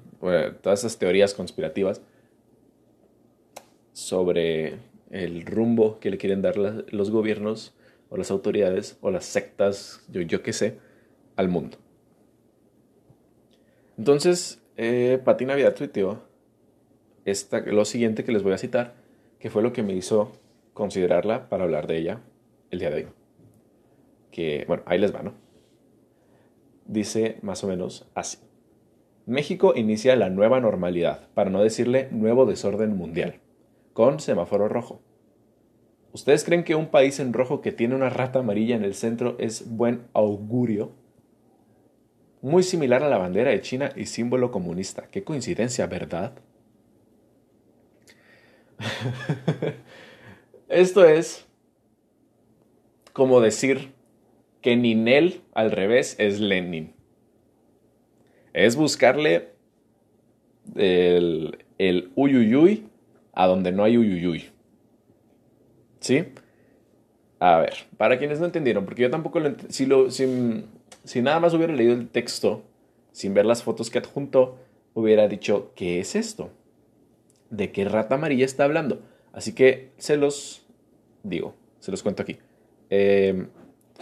todas 0.62 0.78
esas 0.78 0.96
teorías 0.96 1.34
conspirativas 1.34 2.00
sobre 3.98 4.78
el 5.10 5.44
rumbo 5.44 5.98
que 5.98 6.10
le 6.10 6.18
quieren 6.18 6.40
dar 6.40 6.56
los 6.56 7.10
gobiernos 7.10 7.74
o 8.10 8.16
las 8.16 8.30
autoridades 8.30 8.96
o 9.00 9.10
las 9.10 9.24
sectas, 9.24 10.04
yo, 10.08 10.20
yo 10.20 10.40
qué 10.44 10.52
sé, 10.52 10.78
al 11.34 11.48
mundo. 11.48 11.78
Entonces, 13.98 14.62
eh, 14.76 15.20
Pati 15.24 15.46
Navidad 15.46 15.74
esta, 17.24 17.60
lo 17.60 17.84
siguiente 17.84 18.22
que 18.22 18.30
les 18.30 18.44
voy 18.44 18.52
a 18.52 18.58
citar 18.58 18.94
que 19.40 19.50
fue 19.50 19.62
lo 19.62 19.72
que 19.72 19.82
me 19.82 19.94
hizo 19.94 20.30
considerarla 20.74 21.48
para 21.48 21.64
hablar 21.64 21.88
de 21.88 21.98
ella 21.98 22.20
el 22.70 22.78
día 22.78 22.90
de 22.90 22.96
hoy. 22.96 23.06
Que, 24.30 24.64
bueno, 24.68 24.84
ahí 24.86 25.00
les 25.00 25.12
va, 25.12 25.22
¿no? 25.22 25.34
Dice 26.86 27.38
más 27.42 27.64
o 27.64 27.66
menos 27.66 28.08
así. 28.14 28.38
México 29.26 29.72
inicia 29.74 30.14
la 30.14 30.30
nueva 30.30 30.60
normalidad, 30.60 31.28
para 31.34 31.50
no 31.50 31.62
decirle 31.62 32.08
nuevo 32.12 32.46
desorden 32.46 32.96
mundial, 32.96 33.40
con 33.98 34.20
semáforo 34.20 34.68
rojo. 34.68 35.02
¿Ustedes 36.12 36.44
creen 36.44 36.62
que 36.62 36.76
un 36.76 36.86
país 36.86 37.18
en 37.18 37.32
rojo 37.32 37.60
que 37.60 37.72
tiene 37.72 37.96
una 37.96 38.08
rata 38.08 38.38
amarilla 38.38 38.76
en 38.76 38.84
el 38.84 38.94
centro 38.94 39.34
es 39.40 39.68
buen 39.68 40.06
augurio? 40.12 40.92
Muy 42.40 42.62
similar 42.62 43.02
a 43.02 43.08
la 43.08 43.18
bandera 43.18 43.50
de 43.50 43.60
China 43.60 43.90
y 43.96 44.06
símbolo 44.06 44.52
comunista. 44.52 45.08
Qué 45.10 45.24
coincidencia, 45.24 45.88
¿verdad? 45.88 46.38
Esto 50.68 51.04
es 51.04 51.48
como 53.12 53.40
decir 53.40 53.94
que 54.62 54.76
Ninel 54.76 55.42
al 55.54 55.72
revés 55.72 56.14
es 56.20 56.38
Lenin. 56.38 56.94
Es 58.52 58.76
buscarle 58.76 59.54
el, 60.76 61.64
el 61.78 62.12
uyuyuy 62.14 62.87
a 63.38 63.46
donde 63.46 63.72
no 63.72 63.84
hay 63.84 63.96
uyuyuy. 63.96 64.50
¿Sí? 66.00 66.24
A 67.38 67.58
ver, 67.58 67.74
para 67.96 68.18
quienes 68.18 68.40
no 68.40 68.46
entendieron, 68.46 68.84
porque 68.84 69.02
yo 69.02 69.10
tampoco 69.10 69.40
lo 69.40 69.54
si, 69.68 69.86
lo, 69.86 70.10
si, 70.10 70.64
si 71.04 71.22
nada 71.22 71.40
más 71.40 71.54
hubiera 71.54 71.72
leído 71.72 71.94
el 71.94 72.08
texto 72.08 72.62
sin 73.12 73.32
ver 73.34 73.46
las 73.46 73.62
fotos 73.62 73.90
que 73.90 73.98
adjuntó, 73.98 74.58
hubiera 74.94 75.28
dicho, 75.28 75.72
¿qué 75.74 76.00
es 76.00 76.14
esto? 76.14 76.50
de 77.50 77.72
qué 77.72 77.84
rata 77.84 78.16
amarilla 78.16 78.44
está 78.44 78.64
hablando. 78.64 79.00
Así 79.32 79.52
que 79.54 79.90
se 79.98 80.16
los 80.16 80.62
digo, 81.22 81.54
se 81.80 81.90
los 81.90 82.02
cuento 82.02 82.22
aquí. 82.22 82.38
Em, 82.90 83.48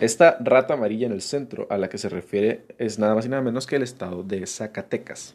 esta 0.01 0.37
rata 0.41 0.75
amarilla 0.75 1.07
en 1.07 1.13
el 1.13 1.23
centro 1.23 1.67
a 1.71 1.79
la 1.79 1.89
que 1.89 1.99
se 1.99 2.09
refiere 2.09 2.65
es 2.79 2.99
nada 2.99 3.15
más 3.15 3.27
y 3.27 3.29
nada 3.29 3.43
menos 3.43 3.67
que 3.67 3.77
el 3.77 3.83
estado 3.83 4.23
de 4.23 4.47
Zacatecas, 4.47 5.35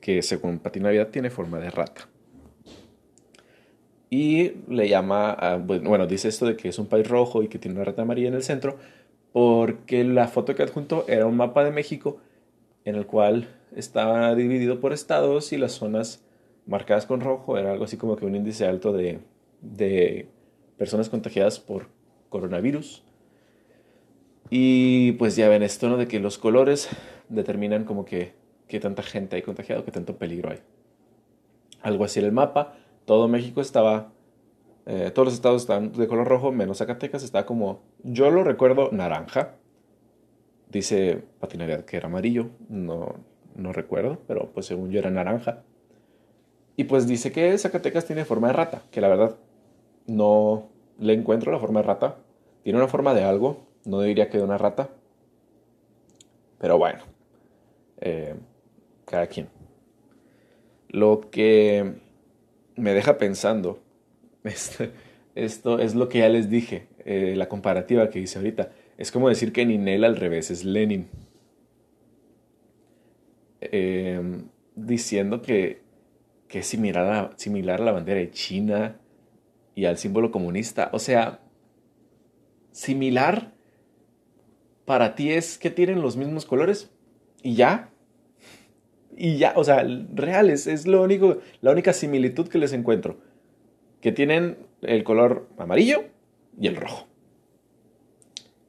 que 0.00 0.22
según 0.22 0.58
Pati 0.58 0.80
Navidad 0.80 1.08
tiene 1.08 1.30
forma 1.30 1.58
de 1.58 1.70
rata. 1.70 2.08
Y 4.10 4.52
le 4.68 4.88
llama, 4.88 5.62
bueno, 5.66 6.06
dice 6.06 6.28
esto 6.28 6.46
de 6.46 6.56
que 6.56 6.68
es 6.68 6.78
un 6.78 6.86
país 6.86 7.06
rojo 7.06 7.42
y 7.42 7.48
que 7.48 7.58
tiene 7.58 7.76
una 7.76 7.84
rata 7.84 8.02
amarilla 8.02 8.28
en 8.28 8.34
el 8.34 8.42
centro, 8.42 8.78
porque 9.32 10.02
la 10.04 10.28
foto 10.28 10.54
que 10.54 10.62
adjunto 10.62 11.04
era 11.08 11.26
un 11.26 11.36
mapa 11.36 11.62
de 11.62 11.70
México 11.70 12.18
en 12.84 12.94
el 12.94 13.06
cual 13.06 13.48
estaba 13.76 14.34
dividido 14.34 14.80
por 14.80 14.94
estados 14.94 15.52
y 15.52 15.58
las 15.58 15.72
zonas 15.72 16.24
marcadas 16.66 17.06
con 17.06 17.20
rojo 17.20 17.58
era 17.58 17.72
algo 17.72 17.84
así 17.84 17.96
como 17.96 18.16
que 18.16 18.24
un 18.24 18.34
índice 18.34 18.66
alto 18.66 18.92
de, 18.92 19.20
de 19.60 20.28
personas 20.78 21.08
contagiadas 21.10 21.60
por 21.60 21.88
coronavirus. 22.30 23.02
Y 24.50 25.12
pues 25.12 25.36
ya 25.36 25.48
ven 25.48 25.62
esto, 25.62 25.88
¿no? 25.88 25.98
De 25.98 26.08
que 26.08 26.20
los 26.20 26.38
colores 26.38 26.88
determinan 27.28 27.84
como 27.84 28.04
que 28.04 28.32
qué 28.66 28.80
tanta 28.80 29.02
gente 29.02 29.36
hay 29.36 29.42
contagiado, 29.42 29.84
qué 29.84 29.90
tanto 29.90 30.16
peligro 30.16 30.50
hay. 30.50 30.58
Algo 31.82 32.04
así 32.04 32.20
en 32.20 32.26
el 32.26 32.32
mapa. 32.32 32.76
Todo 33.08 33.26
México 33.26 33.62
estaba, 33.62 34.12
eh, 34.84 35.10
todos 35.14 35.28
los 35.28 35.34
estados 35.34 35.62
estaban 35.62 35.92
de 35.92 36.06
color 36.06 36.28
rojo, 36.28 36.52
menos 36.52 36.76
Zacatecas, 36.76 37.22
estaba 37.22 37.46
como, 37.46 37.80
yo 38.02 38.30
lo 38.30 38.44
recuerdo, 38.44 38.90
naranja. 38.92 39.54
Dice 40.68 41.22
Patinaria 41.40 41.86
que 41.86 41.96
era 41.96 42.08
amarillo, 42.08 42.50
no, 42.68 43.14
no 43.56 43.72
recuerdo, 43.72 44.18
pero 44.26 44.50
pues 44.52 44.66
según 44.66 44.90
yo 44.90 44.98
era 44.98 45.10
naranja. 45.10 45.62
Y 46.76 46.84
pues 46.84 47.06
dice 47.06 47.32
que 47.32 47.56
Zacatecas 47.56 48.04
tiene 48.04 48.26
forma 48.26 48.48
de 48.48 48.52
rata, 48.52 48.82
que 48.90 49.00
la 49.00 49.08
verdad 49.08 49.36
no 50.06 50.68
le 50.98 51.14
encuentro 51.14 51.50
la 51.50 51.60
forma 51.60 51.80
de 51.80 51.86
rata. 51.86 52.16
Tiene 52.62 52.78
una 52.78 52.88
forma 52.88 53.14
de 53.14 53.24
algo, 53.24 53.64
no 53.86 54.02
diría 54.02 54.28
que 54.28 54.36
de 54.36 54.44
una 54.44 54.58
rata. 54.58 54.90
Pero 56.58 56.76
bueno, 56.76 57.04
eh, 58.02 58.34
cada 59.06 59.28
quien. 59.28 59.48
Lo 60.90 61.30
que 61.30 62.06
me 62.78 62.94
deja 62.94 63.18
pensando. 63.18 63.82
Este, 64.44 64.92
esto 65.34 65.78
es 65.78 65.94
lo 65.94 66.08
que 66.08 66.20
ya 66.20 66.28
les 66.28 66.48
dije, 66.48 66.86
eh, 67.04 67.34
la 67.36 67.48
comparativa 67.48 68.08
que 68.08 68.20
hice 68.20 68.38
ahorita. 68.38 68.70
Es 68.96 69.12
como 69.12 69.28
decir 69.28 69.52
que 69.52 69.66
Ninel 69.66 70.04
al 70.04 70.16
revés 70.16 70.50
es 70.50 70.64
Lenin. 70.64 71.08
Em, 73.60 74.48
diciendo 74.74 75.42
que, 75.42 75.82
que 76.46 76.60
es 76.60 76.66
similar 76.66 77.34
similar 77.36 77.82
a 77.82 77.84
la 77.84 77.92
bandera 77.92 78.20
de 78.20 78.30
China 78.30 79.00
y 79.74 79.84
al 79.84 79.98
símbolo 79.98 80.30
comunista. 80.30 80.90
O 80.92 80.98
sea, 80.98 81.40
similar 82.72 83.52
para 84.84 85.14
ti 85.14 85.32
es 85.32 85.58
que 85.58 85.70
tienen 85.70 86.00
los 86.00 86.16
mismos 86.16 86.46
colores 86.46 86.90
y 87.42 87.54
ya. 87.54 87.90
Y 89.20 89.36
ya, 89.36 89.52
o 89.56 89.64
sea, 89.64 89.84
reales, 90.14 90.68
es 90.68 90.86
lo 90.86 91.02
único, 91.02 91.38
la 91.60 91.72
única 91.72 91.92
similitud 91.92 92.46
que 92.46 92.58
les 92.58 92.72
encuentro. 92.72 93.16
Que 94.00 94.12
tienen 94.12 94.58
el 94.80 95.02
color 95.02 95.48
amarillo 95.58 96.04
y 96.56 96.68
el 96.68 96.76
rojo. 96.76 97.08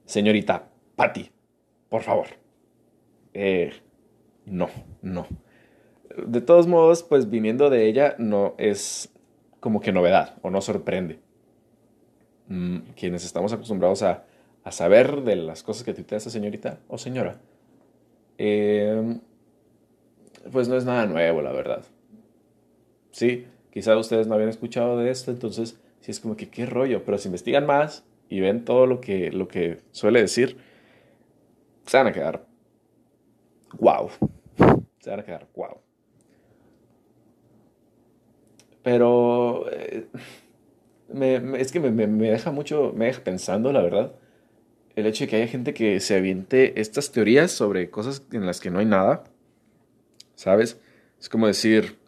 Señorita 0.06 0.68
Patty, 0.96 1.30
por 1.88 2.02
favor. 2.02 2.30
Eh, 3.36 3.74
no, 4.48 4.70
no. 5.04 5.28
De 6.26 6.42
todos 6.42 6.66
modos, 6.66 7.04
pues 7.04 7.30
viniendo 7.30 7.70
de 7.70 7.86
ella 7.86 8.16
no 8.18 8.56
es 8.58 9.14
como 9.60 9.82
que 9.82 9.92
novedad 9.92 10.36
o 10.42 10.50
no 10.50 10.62
sorprende. 10.62 11.20
Mm, 12.48 12.78
quienes 12.96 13.24
estamos 13.24 13.54
acostumbrados 13.54 14.02
a, 14.02 14.26
a, 14.64 14.72
saber 14.72 15.22
de 15.22 15.36
las 15.36 15.62
cosas 15.62 15.84
que 15.84 15.94
tuitea 15.94 16.18
esa 16.18 16.32
señorita 16.32 16.80
o 16.88 16.98
señora, 16.98 17.40
eh, 18.40 19.20
pues 20.52 20.68
no 20.68 20.76
es 20.76 20.86
nada 20.86 21.06
nuevo, 21.06 21.42
la 21.42 21.52
verdad. 21.52 21.84
Sí, 23.12 23.48
quizá 23.72 23.98
ustedes 23.98 24.28
no 24.28 24.36
habían 24.36 24.50
escuchado 24.50 24.98
de 24.98 25.12
esto, 25.12 25.32
entonces 25.32 25.80
sí 26.02 26.12
es 26.12 26.20
como 26.20 26.38
que 26.38 26.50
qué 26.50 26.66
rollo, 26.66 27.04
pero 27.04 27.18
si 27.18 27.28
investigan 27.28 27.66
más 27.66 28.04
y 28.30 28.40
ven 28.40 28.66
todo 28.66 28.86
lo 28.86 29.02
que, 29.02 29.32
lo 29.32 29.48
que 29.48 29.80
suele 29.92 30.22
decir, 30.22 30.58
se 31.86 31.98
van 31.98 32.08
a 32.08 32.14
quedar 32.14 32.46
wow. 33.80 34.10
Se 35.00 35.10
van 35.10 35.20
a 35.20 35.24
quedar 35.24 35.48
wow. 35.56 35.78
Pero 38.84 39.66
eh, 39.72 40.08
es 41.58 41.72
que 41.72 41.80
me, 41.80 42.08
me, 42.08 42.32
deja 42.32 42.52
mucho, 42.52 42.94
me 42.96 43.06
deja 43.06 43.24
pensando, 43.24 43.72
la 43.72 43.82
verdad, 43.82 44.14
el 44.96 45.06
hecho 45.06 45.24
de 45.26 45.30
que 45.30 45.36
haya 45.38 45.48
gente 45.48 45.74
que 45.74 46.00
se 46.00 46.16
aviente 46.16 46.80
estas 46.80 47.12
teorías 47.12 47.52
sobre 47.52 47.90
cosas 47.90 48.24
en 48.32 48.46
las 48.46 48.60
que 48.60 48.70
no 48.70 48.80
hay 48.80 48.86
nada 48.86 49.24
¿sabes? 50.40 50.80
Es 51.20 51.28
como 51.28 51.48
decir, 51.48 52.00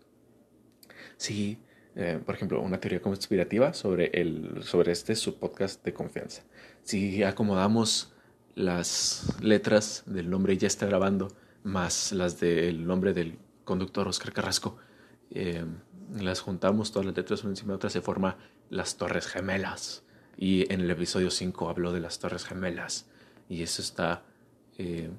sí, 1.18 1.60
eh, 1.98 2.18
por 2.26 2.34
ejemplo, 2.34 2.62
una 2.62 2.80
teoría 2.80 3.02
conspirativa 3.02 3.74
sobre, 3.74 4.10
el, 4.14 4.64
sobre 4.64 4.94
este 4.94 5.18
subpodcast 5.18 5.84
de 5.84 5.94
confianza. 5.94 6.44
Si 6.84 7.24
acomodamos 7.24 8.14
las 8.56 9.36
letras 9.42 10.04
del 10.06 10.30
nombre 10.30 10.58
ya 10.58 10.68
está 10.68 10.86
grabando, 10.86 11.28
más 11.64 12.14
las 12.14 12.40
del 12.40 12.88
nombre 12.88 13.12
del 13.12 13.38
conductor 13.66 14.08
Oscar 14.08 14.32
Carrasco, 14.32 14.78
eh, 15.32 15.66
las 16.18 16.40
juntamos 16.40 16.94
todas 16.94 17.06
las 17.08 17.18
letras 17.18 17.42
una 17.44 17.52
encima 17.52 17.74
de 17.74 17.76
otra, 17.76 17.90
se 17.90 18.00
forma 18.00 18.38
las 18.70 18.96
Torres 18.96 19.28
Gemelas. 19.28 20.04
Y 20.38 20.72
en 20.74 20.80
el 20.80 20.90
episodio 20.90 21.32
5 21.32 21.70
habló 21.70 21.92
de 21.92 22.00
las 22.00 22.20
Torres 22.20 22.46
Gemelas. 22.46 23.10
Y 23.50 23.62
eso 23.62 23.82
está, 23.82 24.24
eh, 24.78 25.10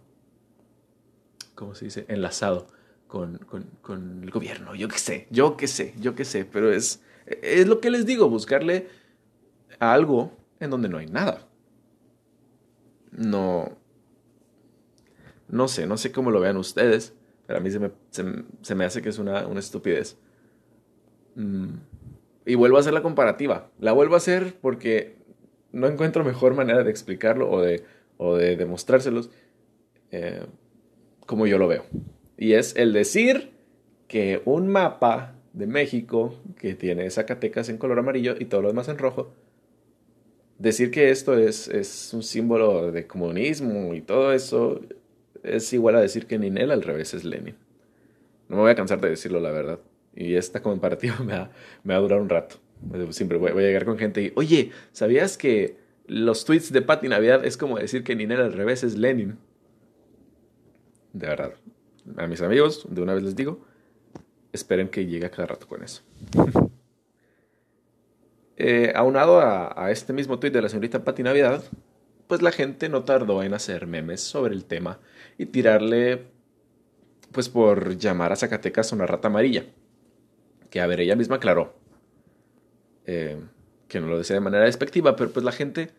¿cómo 1.55 1.75
se 1.75 1.85
dice? 1.85 2.07
Enlazado 2.09 2.69
con, 3.13 4.23
el 4.23 4.31
gobierno, 4.31 4.75
yo 4.75 4.89
qué 4.89 4.99
sé, 4.99 5.27
yo 5.31 5.59
qué 5.59 5.67
sé, 5.67 5.93
yo 6.01 6.15
qué 6.15 6.25
sé, 6.25 6.47
pero 6.47 6.73
es, 6.73 7.03
es 7.27 7.69
lo 7.69 7.79
que 7.79 7.91
les 7.91 8.07
digo, 8.07 8.31
buscarle 8.31 8.89
algo 9.79 10.33
en 10.61 10.71
donde 10.71 10.89
no 10.89 10.97
hay 10.97 11.07
nada. 11.07 11.47
No, 13.11 13.77
no 15.49 15.69
sé, 15.69 15.87
no 15.87 15.99
sé 15.99 16.11
cómo 16.11 16.31
lo 16.31 16.41
vean 16.41 16.57
ustedes, 16.57 17.13
pero 17.47 17.59
a 17.59 17.63
mí 17.63 17.71
se 17.71 17.81
me, 17.81 17.91
se, 18.63 18.75
me 18.75 18.85
hace 18.87 19.03
que 19.03 19.11
es 19.11 19.19
una, 19.19 19.47
una 19.47 19.61
estupidez. 19.61 20.17
Mm, 21.35 21.75
y 22.47 22.55
vuelvo 22.55 22.79
a 22.79 22.81
hacer 22.81 22.95
la 22.95 23.03
comparativa. 23.03 23.71
La 23.79 23.93
vuelvo 23.93 24.15
a 24.15 24.19
hacer 24.19 24.57
porque 24.63 25.19
no 25.71 25.87
encuentro 25.87 26.25
mejor 26.25 26.55
manera 26.55 26.83
de 26.83 26.91
explicarlo 26.91 27.51
o 27.51 27.61
de, 27.61 27.85
o 28.17 28.37
de 28.37 28.57
demostrárselos 28.57 29.29
eh, 30.11 30.47
como 31.27 31.47
yo 31.47 31.59
lo 31.59 31.69
veo. 31.69 31.85
Y 32.37 32.55
es 32.55 32.75
el 32.77 32.93
decir 32.93 33.51
que 34.09 34.43
un 34.45 34.69
mapa 34.69 35.35
de 35.53 35.67
México 35.67 36.35
que 36.59 36.75
tiene 36.75 37.11
Zacatecas 37.11 37.69
en 37.69 37.79
color 37.79 37.99
amarillo 37.99 38.35
y 38.39 38.47
todo 38.47 38.63
lo 38.63 38.69
demás 38.69 38.89
en 38.89 38.99
rojo, 38.99 39.33
decir 40.59 40.91
que 40.91 41.11
esto 41.11 41.37
es, 41.37 41.69
es 41.69 42.13
un 42.15 42.23
símbolo 42.23 42.93
de 42.93 43.07
comunismo 43.07 43.95
y 43.95 44.01
todo 44.01 44.33
eso 44.33 44.81
es 45.43 45.73
igual 45.73 45.97
a 45.97 46.01
decir 46.01 46.27
que 46.27 46.39
Ninel 46.39 46.71
al 46.71 46.83
revés 46.83 47.15
es 47.15 47.25
Lenin. 47.25 47.57
No 48.49 48.57
me 48.57 48.63
voy 48.63 48.71
a 48.71 48.75
cansar 48.75 49.01
de 49.01 49.11
decirlo, 49.11 49.41
la 49.41 49.51
verdad. 49.51 49.81
Y 50.15 50.35
esta 50.35 50.63
comparativa 50.63 51.19
me 51.25 51.33
va, 51.33 51.51
me 51.85 51.95
a 51.95 51.99
durar 51.99 52.21
un 52.21 52.29
rato. 52.29 52.57
Siempre 53.11 53.39
voy, 53.39 53.51
a 53.51 53.55
llegar 53.55 53.85
con 53.85 53.99
gente 53.99 54.23
y, 54.23 54.33
oye, 54.35 54.73
¿sabías 54.93 55.39
que 55.39 55.77
los 56.07 56.45
tweets 56.45 56.73
de 56.73 56.83
Patti 56.83 57.09
Navidad 57.09 57.45
es 57.45 57.57
como 57.57 57.79
decir 57.79 58.03
que 58.03 58.17
Ninel 58.17 58.41
al 58.41 58.53
revés 58.53 58.83
es 58.83 58.97
Lenin? 58.97 59.39
De 61.13 61.27
verdad 61.29 61.53
a 62.17 62.27
mis 62.27 62.43
amigos, 62.43 62.87
de 62.89 63.03
una 63.03 63.15
vez 63.15 63.23
les 63.23 63.37
digo, 63.37 63.65
esperen 64.53 64.89
que 64.89 65.07
llegue 65.07 65.27
a 65.27 65.31
cada 65.31 65.47
rato 65.47 65.67
con 65.67 65.83
eso. 65.83 66.03
eh, 68.57 68.93
aunado 68.95 69.41
a, 69.41 69.91
este 69.91 70.13
mismo 70.13 70.39
tuit 70.39 70.53
de 70.53 70.63
la 70.63 70.69
señorita 70.69 71.05
Pati 71.05 71.23
Navidad, 71.23 71.63
pues 72.27 72.43
la 72.43 72.53
gente 72.53 72.89
no 72.89 73.05
tardó 73.05 73.43
en 73.43 73.55
hacer 73.55 73.87
memes 73.87 74.21
sobre 74.21 74.55
el 74.55 74.65
tema 74.65 75.01
y 75.39 75.47
tirarle, 75.47 76.27
pues 77.33 77.49
por 77.49 77.97
llamar 77.97 78.33
a 78.33 78.37
Zacatecas 78.37 78.93
una 78.93 79.07
rata 79.07 79.29
amarilla. 79.29 79.65
Que 80.71 80.81
a 80.81 80.87
ver, 80.87 81.01
ella 81.01 81.17
misma 81.17 81.37
aclaró 81.37 81.83
eh, 83.07 83.41
que 83.89 84.01
no 84.01 84.07
lo 84.07 84.19
decía 84.19 84.35
de 84.35 84.41
manera 84.41 84.65
despectiva, 84.65 85.17
pero 85.17 85.31
pues 85.33 85.45
la 85.45 85.53
gente, 85.53 85.91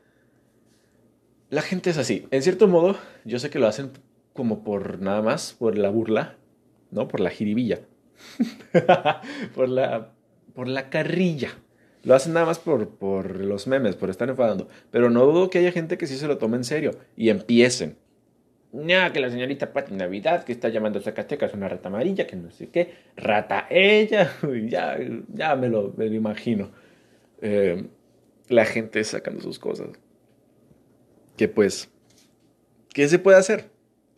la 1.50 1.62
gente 1.62 1.92
es 1.92 1.98
así. 1.98 2.28
En 2.32 2.42
cierto 2.42 2.68
modo, 2.68 2.98
yo 3.24 3.40
sé 3.40 3.50
que 3.50 3.60
lo 3.60 3.68
hacen 3.68 3.92
como 4.34 4.64
por 4.64 5.00
nada 5.02 5.22
más, 5.22 5.54
por 5.54 5.78
la 5.78 5.90
burla, 5.90 6.36
¿no? 6.92 7.08
Por 7.08 7.20
la 7.20 7.30
jiribilla. 7.30 7.80
por, 9.56 9.70
la, 9.70 10.12
por 10.54 10.68
la 10.68 10.90
carrilla. 10.90 11.50
Lo 12.04 12.16
hacen 12.16 12.34
nada 12.34 12.46
más 12.46 12.60
por, 12.60 12.90
por 12.90 13.40
los 13.40 13.68
memes, 13.68 13.96
por 13.96 14.10
estar 14.10 14.30
enfadando. 14.30 14.68
Pero 14.92 15.10
no 15.10 15.26
dudo 15.26 15.50
que 15.50 15.60
haya 15.60 15.72
gente 15.72 15.98
que 15.98 16.08
sí 16.08 16.18
se 16.18 16.28
lo 16.28 16.38
tome 16.38 16.58
en 16.58 16.64
serio 16.64 16.92
y 17.16 17.30
empiecen. 17.30 17.98
No, 18.74 19.14
que 19.14 19.20
la 19.20 19.30
señorita 19.30 19.72
Pati 19.72 19.94
Navidad 19.94 20.44
que 20.44 20.52
está 20.52 20.68
llamando 20.68 20.98
a 20.98 21.04
Zacatecas 21.04 21.54
una 21.54 21.70
rata 21.70 21.90
amarilla, 21.90 22.26
que 22.26 22.36
no 22.36 22.50
sé 22.50 22.70
qué, 22.70 22.96
rata 23.16 23.68
ella, 23.70 24.36
ya, 24.66 24.98
ya 25.32 25.56
me, 25.56 25.70
lo, 25.70 25.94
me 25.96 26.08
lo 26.08 26.16
imagino. 26.16 26.72
Eh, 27.42 27.86
la 28.50 28.66
gente 28.66 29.04
sacando 29.04 29.42
sus 29.42 29.60
cosas. 29.60 29.90
Que 31.38 31.48
pues, 31.48 31.90
¿qué 32.94 33.08
se 33.08 33.20
puede 33.20 33.38
hacer? 33.38 33.73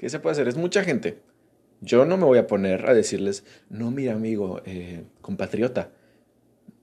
¿Qué 0.06 0.10
se 0.12 0.20
puede 0.20 0.34
hacer? 0.34 0.48
Es 0.48 0.56
mucha 0.56 0.84
gente. 0.84 1.18
Yo 1.82 2.06
no 2.06 2.16
me 2.16 2.26
voy 2.26 2.38
a 2.38 2.46
poner 2.46 2.88
a 2.88 2.94
decirles, 2.94 3.44
no, 3.72 3.90
mira 3.90 4.14
amigo, 4.14 4.62
eh, 4.64 5.04
compatriota, 5.20 5.90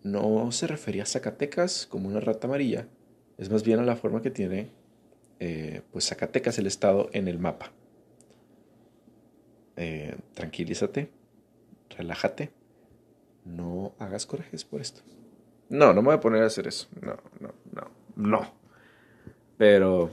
no 0.02 0.50
se 0.50 0.66
refería 0.66 1.04
a 1.04 1.06
Zacatecas 1.06 1.87
como 1.87 2.08
una 2.08 2.18
rata 2.18 2.48
amarilla, 2.48 2.88
es 3.38 3.48
más 3.48 3.62
bien 3.62 3.78
a 3.78 3.85
la 3.85 3.94
forma 3.94 4.22
que 4.22 4.32
tiene 4.32 4.70
eh, 5.38 5.82
pues 5.92 6.08
Zacatecas 6.08 6.58
el 6.58 6.66
estado 6.66 7.11
en 7.12 7.28
el 7.28 7.38
mapa. 7.38 7.70
Eh, 9.76 10.16
tranquilízate, 10.35 11.08
relájate, 11.96 12.50
no 13.44 13.94
hagas 14.00 14.26
corajes 14.26 14.64
por 14.64 14.80
esto. 14.80 15.02
No, 15.68 15.94
no 15.94 16.02
me 16.02 16.06
voy 16.06 16.16
a 16.16 16.20
poner 16.20 16.42
a 16.42 16.46
hacer 16.46 16.66
eso. 16.66 16.88
No, 17.00 17.16
no, 17.38 17.54
no, 17.70 17.88
no. 18.16 18.52
Pero, 19.58 20.11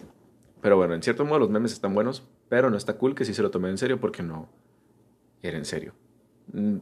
pero 0.61 0.77
bueno, 0.77 0.93
en 0.93 1.01
cierto 1.01 1.25
modo 1.25 1.39
los 1.39 1.49
memes 1.49 1.71
están 1.71 1.95
buenos 1.95 2.23
pero 2.49 2.69
no 2.69 2.77
está 2.77 2.97
cool 2.97 3.15
que 3.15 3.23
sí 3.23 3.33
se 3.33 3.43
lo 3.43 3.51
tomé 3.51 3.69
en 3.69 3.77
serio 3.77 3.99
porque 3.99 4.23
no 4.23 4.49
era 5.41 5.57
en 5.57 5.65
serio. 5.65 5.93
Mm, 6.51 6.77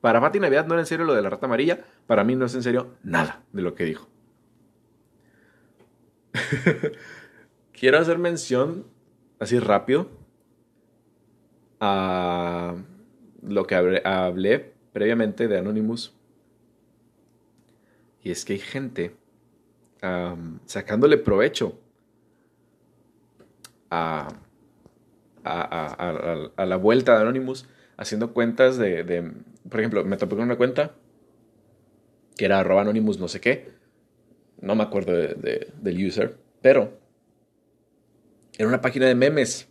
para 0.00 0.20
Pati 0.20 0.38
Navidad 0.38 0.66
no 0.66 0.74
era 0.74 0.82
en 0.82 0.86
serio 0.86 1.06
lo 1.06 1.14
de 1.14 1.22
la 1.22 1.30
rata 1.30 1.46
amarilla. 1.46 1.84
Para 2.06 2.24
mí 2.24 2.36
no 2.36 2.44
es 2.44 2.54
en 2.54 2.62
serio 2.62 2.94
nada 3.02 3.42
de 3.52 3.62
lo 3.62 3.74
que 3.74 3.84
dijo. 3.84 4.08
Quiero 7.72 7.98
hacer 7.98 8.18
mención, 8.18 8.86
así 9.38 9.58
rápido, 9.58 10.08
a 11.80 12.74
lo 13.42 13.66
que 13.66 13.74
hablé, 13.74 14.72
previamente 14.92 15.48
de 15.48 15.58
Anonymous. 15.58 16.14
Y 18.22 18.30
es 18.30 18.44
que 18.44 18.52
hay 18.52 18.58
gente 18.60 19.16
sacándole 20.66 21.16
provecho 21.16 21.78
a 23.90 24.28
a, 25.44 26.50
la 26.56 26.76
vuelta 26.76 27.14
de 27.14 27.22
Anonymous 27.22 27.68
haciendo 27.96 28.32
cuentas 28.32 28.78
de, 28.78 29.32
por 29.68 29.80
ejemplo, 29.80 30.04
me 30.04 30.16
topé 30.16 30.36
con 30.36 30.44
una 30.44 30.56
cuenta 30.56 30.94
que 32.36 32.44
era 32.44 32.60
arroba 32.60 32.82
anonymous 32.82 33.18
no 33.18 33.28
sé 33.28 33.40
qué. 33.40 33.70
No 34.60 34.74
me 34.74 34.82
acuerdo 34.84 35.12
del 35.12 36.06
user, 36.06 36.36
pero 36.60 36.98
era 38.58 38.68
una 38.68 38.80
página 38.80 39.06
de 39.06 39.14
memes. 39.14 39.68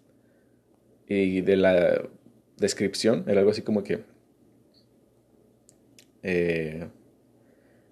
Y 1.07 1.41
de 1.41 1.57
la 1.57 2.03
descripción 2.57 3.25
era 3.27 3.39
algo 3.39 3.51
así 3.51 3.61
como 3.61 3.83
que... 3.83 4.03
Eh, 6.23 6.87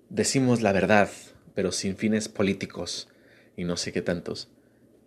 decimos 0.10 0.62
la 0.62 0.72
verdad, 0.72 1.10
pero 1.56 1.72
sin 1.72 1.96
fines 1.98 2.30
políticos 2.30 3.10
y 3.58 3.63
no 3.63 3.76
sé 3.76 3.92
qué 3.92 4.02
tantos. 4.02 4.50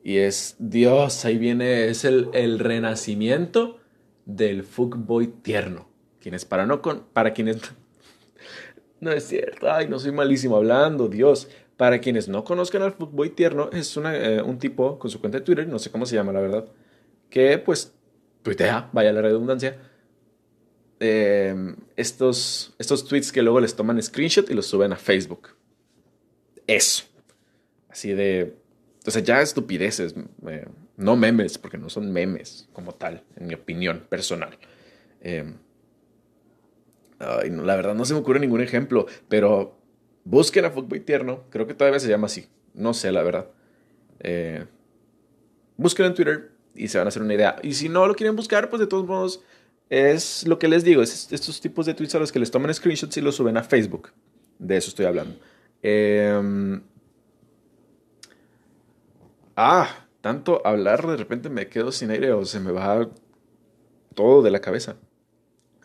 Y 0.03 0.19
es, 0.19 0.57
Dios, 0.59 1.25
ahí 1.25 1.38
viene, 1.38 1.87
es 1.87 2.05
el, 2.05 2.29
el 2.33 2.59
renacimiento 2.59 3.79
del 4.25 4.65
fuckboy 4.65 5.29
tierno. 5.29 5.88
Quienes 6.21 6.45
para 6.45 6.67
no 6.67 6.83
con, 6.83 7.05
para 7.12 7.33
quienes 7.33 7.59
no 9.01 9.12
es 9.12 9.27
cierto, 9.27 9.71
ay, 9.71 9.88
no 9.88 9.99
soy 9.99 10.12
malísimo 10.12 10.57
hablando, 10.57 11.09
Dios. 11.09 11.49
Para 11.77 12.01
quienes 12.01 12.29
no 12.29 12.45
conozcan 12.45 12.83
al 12.83 12.93
fuckboy 12.93 13.31
tierno, 13.31 13.71
es 13.73 13.97
eh, 13.97 14.43
un 14.45 14.59
tipo 14.59 14.99
con 14.99 15.11
su 15.11 15.21
cuenta 15.21 15.38
de 15.38 15.45
Twitter, 15.45 15.67
no 15.67 15.79
sé 15.79 15.91
cómo 15.91 16.07
se 16.07 16.15
llama 16.15 16.33
la 16.33 16.41
verdad, 16.41 16.67
que 17.31 17.59
pues 17.59 17.93
tuitea, 18.43 18.91
vaya 18.93 19.12
la 19.12 19.23
redundancia, 19.23 19.79
em, 21.01 21.77
estos, 21.97 22.75
estos 22.79 23.07
tweets 23.07 23.33
que 23.33 23.43
luego 23.43 23.61
les 23.61 23.75
toman 23.75 24.01
screenshot 24.03 24.49
y 24.51 24.55
los 24.55 24.67
suben 24.67 24.93
a 24.93 24.97
Facebook. 24.97 25.49
Eso. 26.67 27.05
Así 27.88 28.12
de... 28.12 28.62
O 29.07 29.11
sea, 29.11 29.23
ya 29.23 29.41
estupideces. 29.41 30.15
Eh, 30.47 30.67
no 30.97 31.17
memes, 31.17 31.59
porque 31.59 31.79
no 31.79 31.88
son 31.88 32.12
memes 32.12 32.69
como 32.73 32.95
tal, 32.95 33.25
en 33.37 33.47
mi 33.47 33.55
opinión 33.55 34.07
personal. 34.09 34.57
Em, 35.21 35.55
la 37.19 37.77
verdad 37.77 37.95
no 37.95 38.05
se 38.05 38.15
me 38.15 38.21
ocurre 38.21 38.41
ningún 38.41 38.61
ejemplo, 38.61 39.07
pero 39.29 39.79
busquen 40.25 40.65
a 40.65 40.71
Fuckboy 40.71 41.01
Tierno, 41.01 41.45
creo 41.51 41.67
que 41.67 41.75
todavía 41.75 42.01
se 42.01 42.09
llama 42.09 42.27
así, 42.27 42.47
no 42.75 42.95
sé 42.95 43.12
la 43.12 43.23
verdad. 43.23 43.49
Eh, 44.21 44.67
busquen 45.77 46.07
en 46.07 46.15
Twitter 46.15 46.53
y 46.75 46.88
se 46.88 46.99
van 46.99 47.07
a 47.07 47.09
hacer 47.09 47.23
una 47.23 47.35
idea. 47.35 47.57
Y 47.62 47.75
si 47.75 47.88
no 47.88 48.07
lo 48.07 48.15
quieren 48.15 48.37
buscar, 48.37 48.71
pues 48.71 48.81
de 48.81 48.87
todos 48.87 49.07
modos 49.07 49.43
es 49.91 50.47
lo 50.47 50.59
que 50.59 50.69
les 50.69 50.85
digo, 50.85 51.03
es 51.03 51.33
estos 51.33 51.61
tipos 51.61 51.87
de 51.87 51.95
tweets 51.95 52.15
a 52.15 52.19
los 52.19 52.33
que 52.33 52.38
les 52.38 52.51
toman 52.51 52.73
screenshots 52.73 53.17
y 53.17 53.21
los 53.21 53.37
suben 53.37 53.57
a 53.57 53.62
Facebook. 53.62 54.11
De 54.59 54.77
eso 54.77 54.88
estoy 54.88 55.07
hablando. 55.07 55.37
Em, 55.83 56.83
ah, 59.57 60.07
tanto 60.21 60.67
hablar 60.67 61.07
de 61.07 61.17
repente 61.17 61.51
me 61.51 61.69
quedo 61.69 61.93
sin 61.93 62.11
aire 62.11 62.33
o 62.33 62.45
se 62.45 62.61
me 62.61 62.73
va 62.73 63.09
todo 64.15 64.43
de 64.43 64.51
la 64.51 64.61
cabeza. 64.61 64.97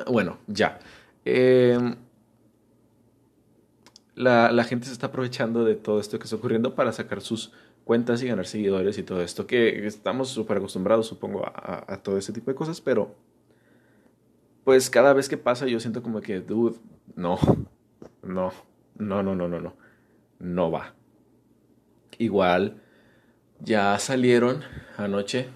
Bueno, 0.05 0.37
ya. 0.47 0.79
Em, 1.25 1.95
la, 4.15 4.63
gente 4.63 4.87
se 4.87 4.93
está 4.93 5.07
aprovechando 5.07 5.63
de 5.63 5.75
todo 5.75 5.99
esto 5.99 6.17
que 6.17 6.25
está 6.25 6.35
ocurriendo 6.35 6.75
para 6.75 6.91
sacar 6.91 7.21
sus 7.21 7.51
cuentas 7.83 8.21
y 8.21 8.27
ganar 8.27 8.45
seguidores 8.47 8.97
y 8.97 9.03
todo 9.03 9.21
esto, 9.21 9.47
que 9.47 9.87
estamos 9.87 10.29
súper 10.29 10.57
acostumbrados, 10.57 11.07
supongo, 11.07 11.45
a, 11.45 11.97
todo 12.03 12.17
ese 12.17 12.33
tipo 12.33 12.51
de 12.51 12.55
cosas, 12.55 12.81
pero 12.81 13.15
pues 14.63 14.89
cada 14.89 15.13
vez 15.13 15.29
que 15.29 15.37
pasa 15.37 15.67
yo 15.67 15.79
siento 15.79 16.03
como 16.03 16.19
que, 16.19 16.41
dude, 16.41 16.77
no, 17.15 17.39
no, 18.23 18.51
no, 18.97 19.23
no, 19.23 19.35
no, 19.35 19.47
no, 19.47 19.61
no, 19.61 19.73
no 20.39 20.71
va. 20.71 20.93
Igual, 22.17 22.81
ya 23.59 23.97
salieron 23.99 24.61
anoche, 24.97 25.47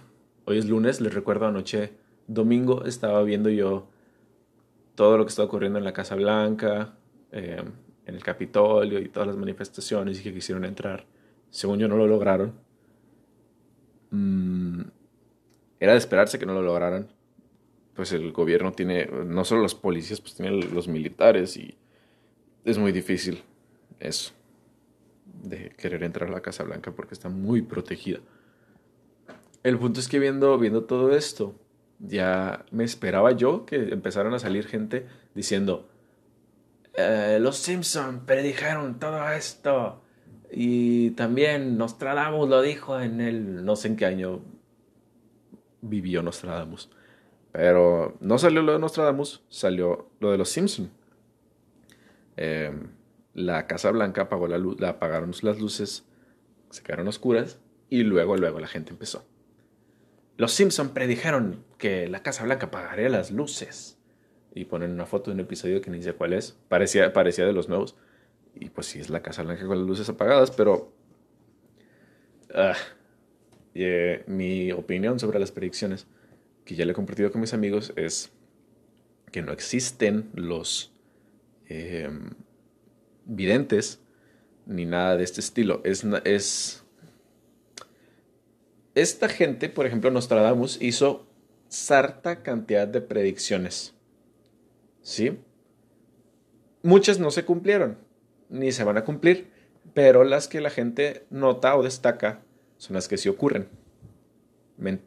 hoy 0.46 0.58
es 0.58 0.66
lunes, 0.66 1.02
les 1.02 1.14
recuerdo 1.14 1.46
anoche, 1.46 1.94
domingo 2.28 2.86
estaba 2.86 3.22
viendo 3.24 3.50
yo 3.50 3.88
todo 4.96 5.18
lo 5.18 5.26
que 5.26 5.30
está 5.30 5.44
ocurriendo 5.44 5.80
en 5.80 5.86
la 5.86 5.94
Casa 5.94 6.16
Blanca, 6.16 6.94
em, 7.32 7.72
en 8.06 8.16
el 8.16 8.24
Capitolio 8.24 9.00
y 9.00 9.10
todas 9.10 9.28
las 9.28 9.38
manifestaciones 9.38 10.20
y 10.20 10.24
que 10.24 10.34
quisieron 10.34 10.66
entrar. 10.66 11.06
Según 11.50 11.80
yo 11.80 11.88
no 11.88 11.98
lo 11.98 12.08
lograron. 12.08 12.54
Mm, 14.12 14.82
era 15.80 15.94
de 15.94 15.98
esperarse 15.98 16.40
que 16.40 16.46
no 16.46 16.54
lo 16.54 16.62
lograran. 16.62 17.08
Pues 17.96 18.12
el 18.14 18.32
gobierno 18.32 18.72
tiene, 18.72 19.06
no 19.06 19.44
solo 19.46 19.62
los 19.62 19.76
policías, 19.76 20.22
pues 20.22 20.36
tiene 20.36 20.52
los 20.52 20.88
militares 20.88 21.58
y 21.58 21.78
es 22.64 22.78
muy 22.78 22.92
difícil 22.92 23.44
eso, 24.00 24.34
de 25.44 25.70
querer 25.78 26.04
entrar 26.04 26.30
a 26.30 26.32
la 26.32 26.42
Casa 26.42 26.64
Blanca 26.64 26.92
porque 26.92 27.14
está 27.14 27.30
muy 27.30 27.62
protegida. 27.62 28.20
El 29.64 29.78
punto 29.78 30.00
es 30.00 30.08
que 30.08 30.20
viendo, 30.20 30.58
viendo 30.58 30.84
todo 30.86 31.16
esto, 31.16 31.56
ya 32.00 32.66
me 32.72 32.84
esperaba 32.84 33.32
yo 33.32 33.66
que 33.66 33.76
empezaran 33.76 34.34
a 34.34 34.40
salir 34.40 34.66
gente 34.66 35.06
diciendo, 35.36 35.88
eh, 36.96 37.38
los 37.40 37.58
Simpson 37.58 38.26
predijeron 38.26 39.00
todo 39.00 39.30
esto 39.32 40.02
y 40.52 41.12
también 41.12 41.78
Nostradamus 41.78 42.50
lo 42.50 42.62
dijo 42.62 43.00
en 43.00 43.22
el 43.22 43.64
no 43.64 43.76
sé 43.76 43.88
en 43.90 43.96
qué 43.96 44.06
año 44.06 44.42
vivió 45.82 46.22
Nostradamus. 46.22 46.90
Pero 47.52 48.18
no 48.20 48.38
salió 48.38 48.62
lo 48.62 48.74
de 48.74 48.80
Nostradamus, 48.80 49.44
salió 49.50 50.10
lo 50.20 50.32
de 50.32 50.38
los 50.38 50.50
Simpson. 50.50 50.90
Em, 52.38 52.90
la 53.34 53.68
Casa 53.68 53.92
Blanca 53.92 54.24
apagó 54.24 54.48
la 54.48 54.58
luz, 54.58 54.82
apagaron 54.84 55.32
las 55.42 55.60
luces, 55.60 56.06
se 56.70 56.84
quedaron 56.84 57.08
oscuras 57.08 57.60
y 57.90 58.04
luego, 58.04 58.38
luego 58.38 58.60
la 58.60 58.68
gente 58.68 58.92
empezó. 58.92 59.26
Los 60.38 60.54
Simpson 60.54 60.90
predijeron 60.90 61.64
que 61.78 62.08
la 62.08 62.24
Casa 62.24 62.44
Blanca 62.44 62.68
apagaría 62.68 63.10
las 63.10 63.32
luces. 63.32 63.98
Y 64.54 64.66
ponen 64.66 64.92
una 64.92 65.06
foto 65.06 65.30
de 65.30 65.36
un 65.36 65.40
episodio 65.42 65.82
que 65.82 65.92
ni 65.92 66.02
sé 66.02 66.14
cuál 66.14 66.34
es. 66.34 66.58
Parecía, 66.68 67.14
parecía 67.14 67.46
de 67.46 67.54
los 67.54 67.70
nuevos. 67.70 67.96
Y 68.56 68.70
pues 68.70 68.88
sí, 68.88 69.00
es 69.00 69.10
la 69.10 69.22
Casa 69.22 69.44
Blanca 69.44 69.66
con 69.66 69.78
las 69.78 69.88
luces 69.88 70.10
apagadas, 70.10 70.52
pero... 70.52 70.94
Eh, 73.74 74.24
mi 74.28 74.72
opinión 74.72 75.20
sobre 75.20 75.40
las 75.40 75.52
predicciones, 75.52 76.08
que 76.66 76.76
ya 76.76 76.86
le 76.86 76.92
he 76.92 76.96
compartido 76.96 77.32
con 77.32 77.40
mis 77.40 77.54
amigos, 77.54 77.94
es 77.96 78.32
que 79.32 79.42
no 79.42 79.54
existen 79.54 80.30
los 80.34 80.92
em, 81.68 82.32
videntes 83.26 84.00
ni 84.66 84.86
nada 84.86 85.18
de 85.18 85.24
este 85.24 85.42
estilo. 85.42 85.82
Es, 85.84 86.06
es 86.24 86.84
esta 88.96 89.30
gente, 89.30 89.70
por 89.70 89.86
ejemplo, 89.86 90.12
Nostradamus, 90.12 90.82
hizo 90.82 91.26
sarta 91.68 92.44
cantidad 92.44 92.88
de 92.88 93.02
predicciones. 93.02 93.94
¿Sí? 95.02 95.40
Muchas 96.84 97.20
no 97.20 97.32
se 97.32 97.46
cumplieron, 97.46 97.98
ni 98.50 98.72
se 98.72 98.84
van 98.84 98.98
a 98.98 99.06
cumplir, 99.06 99.48
pero 99.94 100.24
las 100.24 100.48
que 100.48 100.62
la 100.62 100.70
gente 100.70 101.26
nota 101.30 101.76
o 101.76 101.84
destaca 101.84 102.42
son 102.78 102.96
las 102.96 103.08
que 103.08 103.18
sí 103.18 103.30
ocurren. 103.30 103.70
Me, 104.78 105.00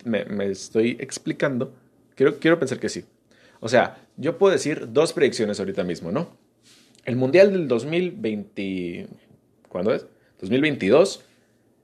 estoy 0.51 0.97
explicando. 1.01 1.75
Quiero, 2.15 2.39
quiero 2.39 2.59
pensar 2.59 2.79
que 2.79 2.89
sí. 2.89 3.05
O 3.61 3.69
sea, 3.69 4.07
yo 4.17 4.39
puedo 4.39 4.53
decir 4.53 4.93
dos 4.93 5.13
predicciones 5.13 5.59
ahorita 5.59 5.83
mismo, 5.83 6.13
¿no? 6.13 6.37
El 7.05 7.17
Mundial 7.17 7.53
del 7.53 7.69
2020... 7.69 9.09
¿Cuándo 9.69 9.95
es? 9.95 10.07
2022 10.41 11.25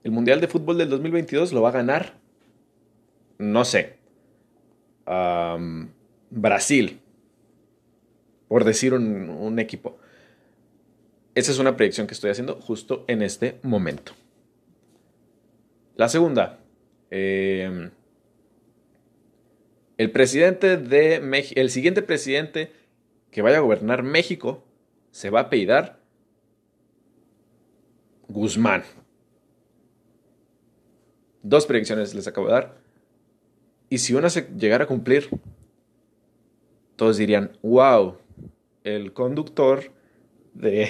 el 0.02 0.10
Mundial 0.12 0.40
de 0.40 0.48
Fútbol 0.48 0.78
del 0.78 0.88
2022 0.88 1.52
lo 1.52 1.62
va 1.62 1.68
a 1.70 1.72
ganar, 1.72 2.14
no 3.38 3.64
sé, 3.64 3.96
Brasil, 6.30 7.00
por 8.48 8.64
decir 8.64 8.94
un, 8.94 9.58
equipo. 9.58 9.98
Esa 11.34 11.52
es 11.52 11.58
una 11.58 11.76
predicción 11.76 12.06
que 12.06 12.14
estoy 12.14 12.30
haciendo 12.30 12.54
justo 12.60 13.04
en 13.08 13.22
este 13.22 13.58
momento. 13.62 14.12
La 15.96 16.08
segunda, 16.08 16.58
em, 17.10 17.90
el 19.98 20.10
presidente 20.10 20.78
de 20.78 21.20
México, 21.20 21.60
el 21.60 21.70
siguiente 21.70 22.00
presidente 22.00 22.72
que 23.30 23.42
vaya 23.42 23.58
a 23.58 23.60
gobernar 23.60 24.02
México 24.02 24.64
se 25.10 25.30
va 25.30 25.40
a 25.40 25.42
apellidar 25.44 26.00
Guzmán. 28.28 28.84
Dos 31.42 31.66
predicciones 31.66 32.14
les 32.14 32.26
acabo 32.26 32.46
de 32.46 32.52
dar. 32.52 32.76
Y 33.88 33.98
si 33.98 34.14
una 34.14 34.30
se 34.30 34.48
llegara 34.56 34.84
a 34.84 34.86
cumplir, 34.86 35.28
todos 36.96 37.16
dirían, 37.16 37.52
wow, 37.62 38.16
el 38.84 39.12
conductor 39.12 39.92
de... 40.54 40.88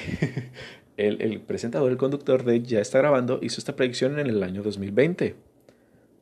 el, 0.97 1.41
presentador, 1.41 1.91
el 1.91 1.97
conductor 1.97 2.45
de 2.45 2.63
Ya 2.63 2.81
está 2.81 2.99
grabando, 2.99 3.39
hizo 3.43 3.59
esta 3.59 3.75
predicción 3.75 4.19
en 4.19 4.27
el 4.27 4.43
año 4.43 4.63
2020. 4.63 5.35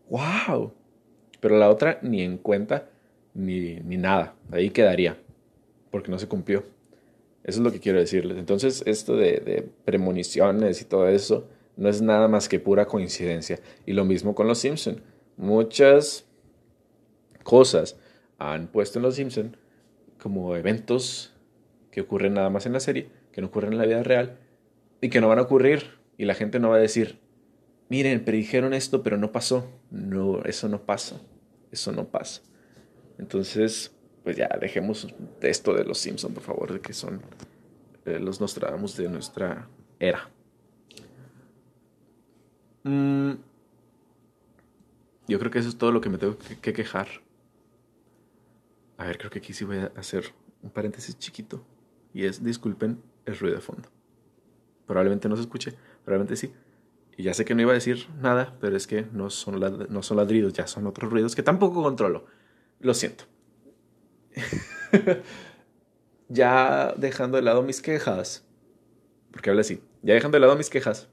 ¡Wow! 0.08 0.72
Pero 1.40 1.58
la 1.58 1.68
otra 1.68 1.98
ni 2.02 2.22
en 2.22 2.38
cuenta 2.38 2.88
ni, 3.34 3.76
ni 3.76 3.96
nada. 3.96 4.34
Ahí 4.52 4.70
quedaría. 4.70 5.16
Porque 5.90 6.10
no 6.10 6.18
se 6.18 6.28
cumplió. 6.28 6.64
Eso 7.48 7.60
es 7.60 7.64
lo 7.64 7.72
que 7.72 7.80
quiero 7.80 7.98
decirles. 7.98 8.36
Entonces, 8.36 8.82
esto 8.84 9.16
de, 9.16 9.70
premoniciones 9.86 10.82
y 10.82 10.84
todo 10.84 11.08
eso 11.08 11.48
no 11.78 11.88
es 11.88 12.02
nada 12.02 12.28
más 12.28 12.46
que 12.46 12.60
pura 12.60 12.84
coincidencia. 12.84 13.58
Y 13.86 13.94
lo 13.94 14.04
mismo 14.04 14.34
con 14.34 14.46
los 14.46 14.58
Simpson. 14.58 15.00
Muchas 15.38 16.26
cosas 17.44 17.96
han 18.36 18.66
puesto 18.66 18.98
en 18.98 19.04
los 19.04 19.14
Simpson 19.14 19.56
como 20.20 20.56
eventos 20.56 21.32
que 21.90 22.02
ocurren 22.02 22.34
nada 22.34 22.50
más 22.50 22.66
en 22.66 22.74
la 22.74 22.80
serie, 22.80 23.08
que 23.32 23.40
no 23.40 23.46
ocurren 23.46 23.72
en 23.72 23.78
la 23.78 23.86
vida 23.86 24.02
real 24.02 24.36
y 25.00 25.08
que 25.08 25.22
no 25.22 25.28
van 25.28 25.38
a 25.38 25.42
ocurrir 25.42 25.84
y 26.18 26.26
la 26.26 26.34
gente 26.34 26.60
no 26.60 26.68
va 26.68 26.76
a 26.76 26.80
decir, 26.80 27.18
miren, 27.88 28.26
predijeron 28.26 28.74
esto, 28.74 29.02
pero 29.02 29.16
no 29.16 29.32
pasó. 29.32 29.72
No, 29.90 30.42
eso 30.44 30.68
no 30.68 30.82
pasa. 30.82 31.18
Eso 31.72 31.92
no 31.92 32.08
pasa. 32.08 32.42
Entonces, 33.18 33.97
pues 34.28 34.36
ya 34.36 34.48
dejemos 34.60 35.08
esto 35.40 35.72
de 35.72 35.84
los 35.84 35.96
Simpson, 35.96 36.34
por 36.34 36.42
favor, 36.42 36.70
de 36.70 36.80
que 36.82 36.92
son 36.92 37.22
eh, 38.04 38.18
los 38.18 38.42
Nostradamus 38.42 38.94
de 38.94 39.08
nuestra 39.08 39.66
era. 39.98 40.28
Mm, 42.82 43.30
yo 45.28 45.38
creo 45.38 45.50
que 45.50 45.60
eso 45.60 45.70
es 45.70 45.78
todo 45.78 45.92
lo 45.92 46.02
que 46.02 46.10
me 46.10 46.18
tengo 46.18 46.36
que 46.60 46.74
quejar. 46.74 47.08
A 48.98 49.06
ver, 49.06 49.16
creo 49.16 49.30
que 49.30 49.38
aquí 49.38 49.54
sí 49.54 49.64
voy 49.64 49.78
a 49.78 49.92
hacer 49.96 50.34
un 50.62 50.68
paréntesis 50.68 51.18
chiquito. 51.18 51.64
Y 52.12 52.26
es, 52.26 52.44
disculpen 52.44 53.00
el 53.24 53.38
ruido 53.38 53.56
de 53.56 53.62
fondo. 53.62 53.88
Probablemente 54.86 55.26
no 55.30 55.36
se 55.36 55.40
escuche, 55.40 55.72
probablemente 56.04 56.36
sí. 56.36 56.52
Y 57.16 57.22
ya 57.22 57.32
sé 57.32 57.46
que 57.46 57.54
no 57.54 57.62
iba 57.62 57.70
a 57.70 57.76
decir 57.76 58.10
nada, 58.20 58.58
pero 58.60 58.76
es 58.76 58.86
que 58.86 59.06
no 59.10 59.30
son, 59.30 59.58
no 59.88 60.02
son 60.02 60.18
ladridos, 60.18 60.52
ya 60.52 60.66
son 60.66 60.86
otros 60.86 61.10
ruidos 61.10 61.34
que 61.34 61.42
tampoco 61.42 61.82
controlo. 61.82 62.26
Lo 62.80 62.92
siento. 62.92 63.24
ya 66.28 66.94
dejando 66.96 67.36
de 67.36 67.42
lado 67.42 67.62
mis 67.62 67.80
quejas, 67.82 68.46
porque 69.30 69.50
habla 69.50 69.62
así, 69.62 69.82
ya 70.02 70.14
dejando 70.14 70.36
de 70.36 70.40
lado 70.40 70.56
mis 70.56 70.70
quejas 70.70 71.08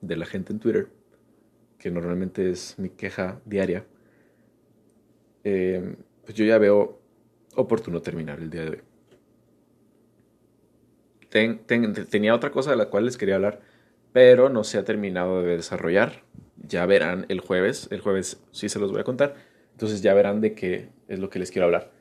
de 0.00 0.16
la 0.16 0.26
gente 0.26 0.52
en 0.52 0.60
Twitter, 0.60 0.88
que 1.78 1.90
normalmente 1.90 2.50
es 2.50 2.78
mi 2.78 2.90
queja 2.90 3.40
diaria, 3.44 3.86
eh, 5.44 5.96
pues 6.24 6.34
yo 6.34 6.44
ya 6.44 6.58
veo 6.58 7.00
oportuno 7.56 8.02
terminar 8.02 8.38
el 8.40 8.50
día 8.50 8.62
de 8.62 8.70
hoy. 8.70 8.82
tenía 12.10 12.34
otra 12.34 12.50
cosa 12.50 12.70
de 12.70 12.76
la 12.76 12.86
cual 12.86 13.04
les 13.06 13.16
quería 13.16 13.36
hablar, 13.36 13.60
pero 14.12 14.48
no 14.48 14.64
se 14.64 14.78
ha 14.78 14.84
terminado 14.84 15.42
de 15.42 15.56
desarrollar. 15.56 16.24
Ya 16.56 16.84
verán 16.86 17.26
el 17.28 17.40
jueves, 17.40 17.88
el 17.90 18.00
jueves 18.00 18.42
sí 18.52 18.68
se 18.68 18.78
los 18.78 18.92
voy 18.92 19.00
a 19.00 19.04
contar, 19.04 19.34
entonces 19.72 20.02
ya 20.02 20.12
verán 20.14 20.40
de 20.40 20.54
qué 20.54 20.90
es 21.08 21.18
lo 21.18 21.30
que 21.30 21.38
les 21.38 21.50
quiero 21.50 21.66
hablar. 21.66 21.92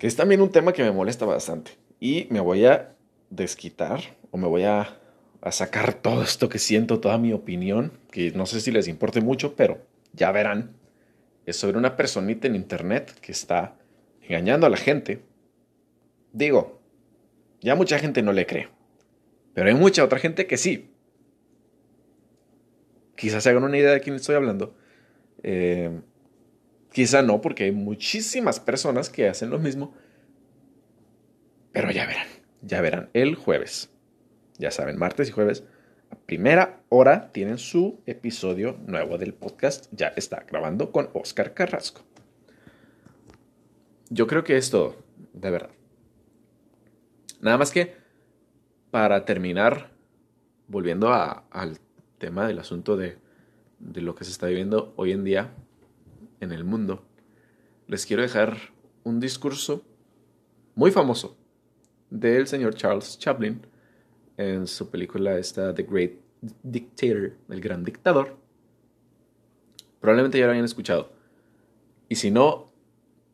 Que 0.00 0.06
es 0.06 0.16
también 0.16 0.40
un 0.40 0.50
tema 0.50 0.72
que 0.72 0.82
me 0.82 0.92
molesta 0.92 1.26
bastante 1.26 1.72
y 2.00 2.26
me 2.30 2.40
voy 2.40 2.64
a 2.64 2.96
desquitar 3.28 4.00
o 4.30 4.38
me 4.38 4.48
voy 4.48 4.64
a, 4.64 4.96
sacar 5.50 5.92
todo 5.92 6.22
esto 6.22 6.48
que 6.48 6.58
siento, 6.58 7.00
toda 7.00 7.18
mi 7.18 7.34
opinión, 7.34 7.92
que 8.10 8.30
no 8.30 8.46
sé 8.46 8.62
si 8.62 8.70
les 8.70 8.88
importe 8.88 9.20
mucho, 9.20 9.54
pero 9.56 9.86
ya 10.14 10.32
verán. 10.32 10.74
Es 11.44 11.56
sobre 11.56 11.76
una 11.76 11.96
personita 11.96 12.46
en 12.46 12.56
internet 12.56 13.12
que 13.20 13.32
está 13.32 13.76
engañando 14.22 14.66
a 14.66 14.70
la 14.70 14.78
gente. 14.78 15.22
Digo, 16.32 16.80
ya 17.60 17.74
mucha 17.74 17.98
gente 17.98 18.22
no 18.22 18.32
le 18.32 18.46
cree, 18.46 18.68
pero 19.52 19.68
hay 19.68 19.74
mucha 19.74 20.02
otra 20.02 20.18
gente 20.18 20.46
que 20.46 20.56
sí. 20.56 20.90
Quizás 23.16 23.42
se 23.42 23.50
hagan 23.50 23.64
una 23.64 23.76
idea 23.76 23.92
de 23.92 24.00
quién 24.00 24.16
estoy 24.16 24.36
hablando. 24.36 24.74
Eh, 25.42 25.90
quizá 26.92 27.22
no, 27.22 27.40
porque 27.40 27.64
hay 27.64 27.72
muchísimas 27.72 28.60
personas 28.60 29.08
que 29.08 29.28
hacen 29.28 29.50
lo 29.50 29.58
mismo. 29.58 29.94
Pero 31.72 31.90
ya 31.90 32.06
verán, 32.06 32.26
ya 32.62 32.80
verán, 32.80 33.10
el 33.12 33.36
jueves. 33.36 33.90
Ya 34.58 34.70
saben, 34.70 34.98
martes 34.98 35.28
y 35.28 35.32
jueves, 35.32 35.64
a 36.10 36.16
primera 36.16 36.82
hora, 36.88 37.30
tienen 37.32 37.58
su 37.58 38.00
episodio 38.06 38.76
nuevo 38.86 39.16
del 39.18 39.32
podcast. 39.32 39.86
Ya 39.92 40.08
está 40.08 40.44
grabando 40.48 40.92
con 40.92 41.08
Oscar 41.14 41.54
Carrasco. 41.54 42.02
Yo 44.10 44.26
creo 44.26 44.42
que 44.42 44.56
es 44.56 44.70
todo, 44.70 44.96
de 45.32 45.50
verdad. 45.50 45.70
Nada 47.40 47.56
más 47.56 47.70
que 47.70 47.94
para 48.90 49.24
terminar, 49.24 49.92
volviendo 50.66 51.12
al 51.12 51.78
tema 52.18 52.46
del 52.48 52.58
asunto 52.58 52.96
de, 52.96 53.16
de 53.78 54.00
lo 54.02 54.16
que 54.16 54.24
se 54.24 54.32
está 54.32 54.48
viviendo 54.48 54.92
hoy 54.96 55.12
en 55.12 55.24
día 55.24 55.54
en 56.40 56.52
el 56.52 56.64
mundo, 56.64 57.04
les 57.86 58.06
quiero 58.06 58.22
dejar 58.22 58.56
un 59.04 59.20
discurso 59.20 59.84
muy 60.74 60.90
famoso 60.90 61.36
del 62.10 62.46
señor 62.46 62.74
Charles 62.74 63.18
Chaplin 63.18 63.60
en 64.36 64.66
su 64.66 64.90
película 64.90 65.38
esta 65.38 65.74
The 65.74 65.82
Great 65.82 66.12
Dictator, 66.62 67.32
el 67.48 67.60
gran 67.60 67.84
dictador. 67.84 68.36
Probablemente 70.00 70.38
ya 70.38 70.46
lo 70.46 70.52
hayan 70.52 70.64
escuchado. 70.64 71.12
Y 72.08 72.16
si 72.16 72.30
no, 72.30 72.70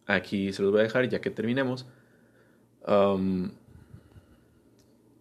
aquí 0.06 0.52
se 0.52 0.62
los 0.62 0.72
voy 0.72 0.80
a 0.80 0.84
dejar 0.84 1.08
ya 1.08 1.20
que 1.20 1.30
terminemos. 1.30 1.86
Um, 2.86 3.52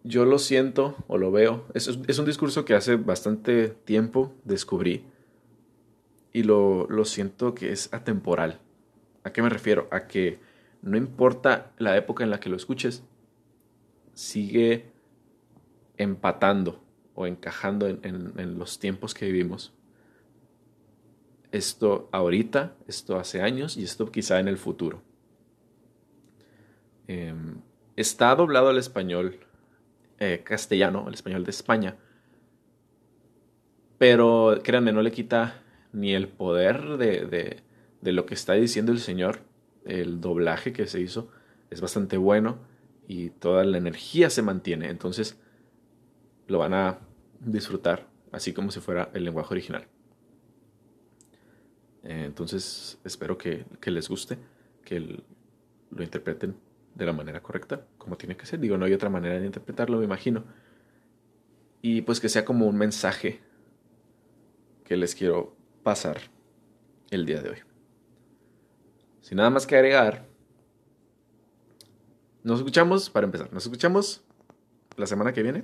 yo 0.02 0.24
lo 0.24 0.38
siento 0.38 0.96
o 1.06 1.18
lo 1.18 1.30
veo. 1.30 1.66
Es, 1.74 1.88
es, 1.88 2.18
un 2.18 2.26
discurso 2.26 2.64
que 2.64 2.74
hace 2.74 2.96
bastante 2.96 3.68
tiempo 3.68 4.32
descubrí 4.44 5.04
y 6.36 6.42
lo, 6.42 6.86
lo 6.90 7.06
siento 7.06 7.54
que 7.54 7.72
es 7.72 7.94
atemporal. 7.94 8.60
¿A 9.24 9.32
qué 9.32 9.40
me 9.40 9.48
refiero? 9.48 9.88
A 9.90 10.06
que 10.06 10.38
no 10.82 10.98
importa 10.98 11.72
la 11.78 11.96
época 11.96 12.24
en 12.24 12.30
la 12.30 12.40
que 12.40 12.50
lo 12.50 12.56
escuches, 12.56 13.02
sigue 14.12 14.92
empatando 15.96 16.84
o 17.14 17.26
encajando 17.26 17.88
en, 17.88 18.34
en, 18.36 18.58
los 18.58 18.78
tiempos 18.78 19.14
que 19.14 19.24
vivimos. 19.24 19.72
Esto 21.52 22.10
ahorita, 22.12 22.76
esto 22.86 23.16
hace 23.16 23.40
años 23.40 23.78
y 23.78 23.84
esto 23.84 24.12
quizá 24.12 24.38
en 24.38 24.48
el 24.48 24.58
futuro. 24.58 25.00
Em, 27.08 27.62
está 27.96 28.34
doblado 28.34 28.68
al 28.68 28.76
español 28.76 29.40
eh, 30.18 30.42
castellano, 30.44 31.06
al 31.06 31.14
español 31.14 31.44
de 31.44 31.50
España, 31.50 31.96
pero 33.96 34.60
créanme, 34.62 34.92
no 34.92 35.00
le 35.00 35.10
quita 35.10 35.62
ni 35.96 36.14
el 36.14 36.28
poder 36.28 36.98
de, 36.98 37.62
de 38.02 38.12
lo 38.12 38.26
que 38.26 38.34
está 38.34 38.52
diciendo 38.52 38.92
el 38.92 39.00
Señor. 39.00 39.40
El 39.86 40.20
doblaje 40.20 40.72
que 40.74 40.86
se 40.86 41.00
hizo 41.00 41.30
es 41.70 41.80
bastante 41.80 42.18
bueno 42.18 42.58
y 43.08 43.30
toda 43.30 43.64
la 43.64 43.78
energía 43.78 44.28
se 44.28 44.42
mantiene. 44.42 44.90
Entonces 44.90 45.40
lo 46.48 46.58
van 46.58 46.74
a 46.74 46.98
disfrutar 47.40 48.08
así 48.30 48.52
como 48.52 48.70
si 48.70 48.80
fuera 48.80 49.10
el 49.14 49.24
lenguaje 49.24 49.54
original. 49.54 49.86
Entonces 52.02 52.98
espero 53.02 53.38
que, 53.38 53.64
les 53.86 54.08
guste, 54.08 54.36
que 54.84 55.00
lo 55.00 56.02
interpreten 56.02 56.56
de 56.94 57.06
la 57.06 57.14
manera 57.14 57.42
correcta, 57.42 57.86
como 57.96 58.16
tiene 58.16 58.36
que 58.36 58.44
ser. 58.44 58.60
Digo, 58.60 58.76
no 58.76 58.84
hay 58.84 58.92
otra 58.92 59.08
manera 59.08 59.40
de 59.40 59.46
interpretarlo, 59.46 59.98
me 59.98 60.04
imagino. 60.04 60.44
Y 61.80 62.02
pues 62.02 62.20
que 62.20 62.28
sea 62.28 62.44
como 62.44 62.66
un 62.66 62.76
mensaje 62.76 63.40
que 64.84 64.96
les 64.96 65.14
quiero 65.14 65.55
pasar 65.86 66.18
el 67.10 67.26
día 67.26 67.40
de 67.40 67.50
hoy. 67.50 67.58
Sin 69.20 69.36
nada 69.36 69.50
más 69.50 69.68
que 69.68 69.76
agregar, 69.76 70.26
nos 72.42 72.58
escuchamos, 72.58 73.08
para 73.08 73.24
empezar, 73.24 73.52
nos 73.52 73.66
escuchamos 73.66 74.24
la 74.96 75.06
semana 75.06 75.32
que 75.32 75.44
viene. 75.44 75.62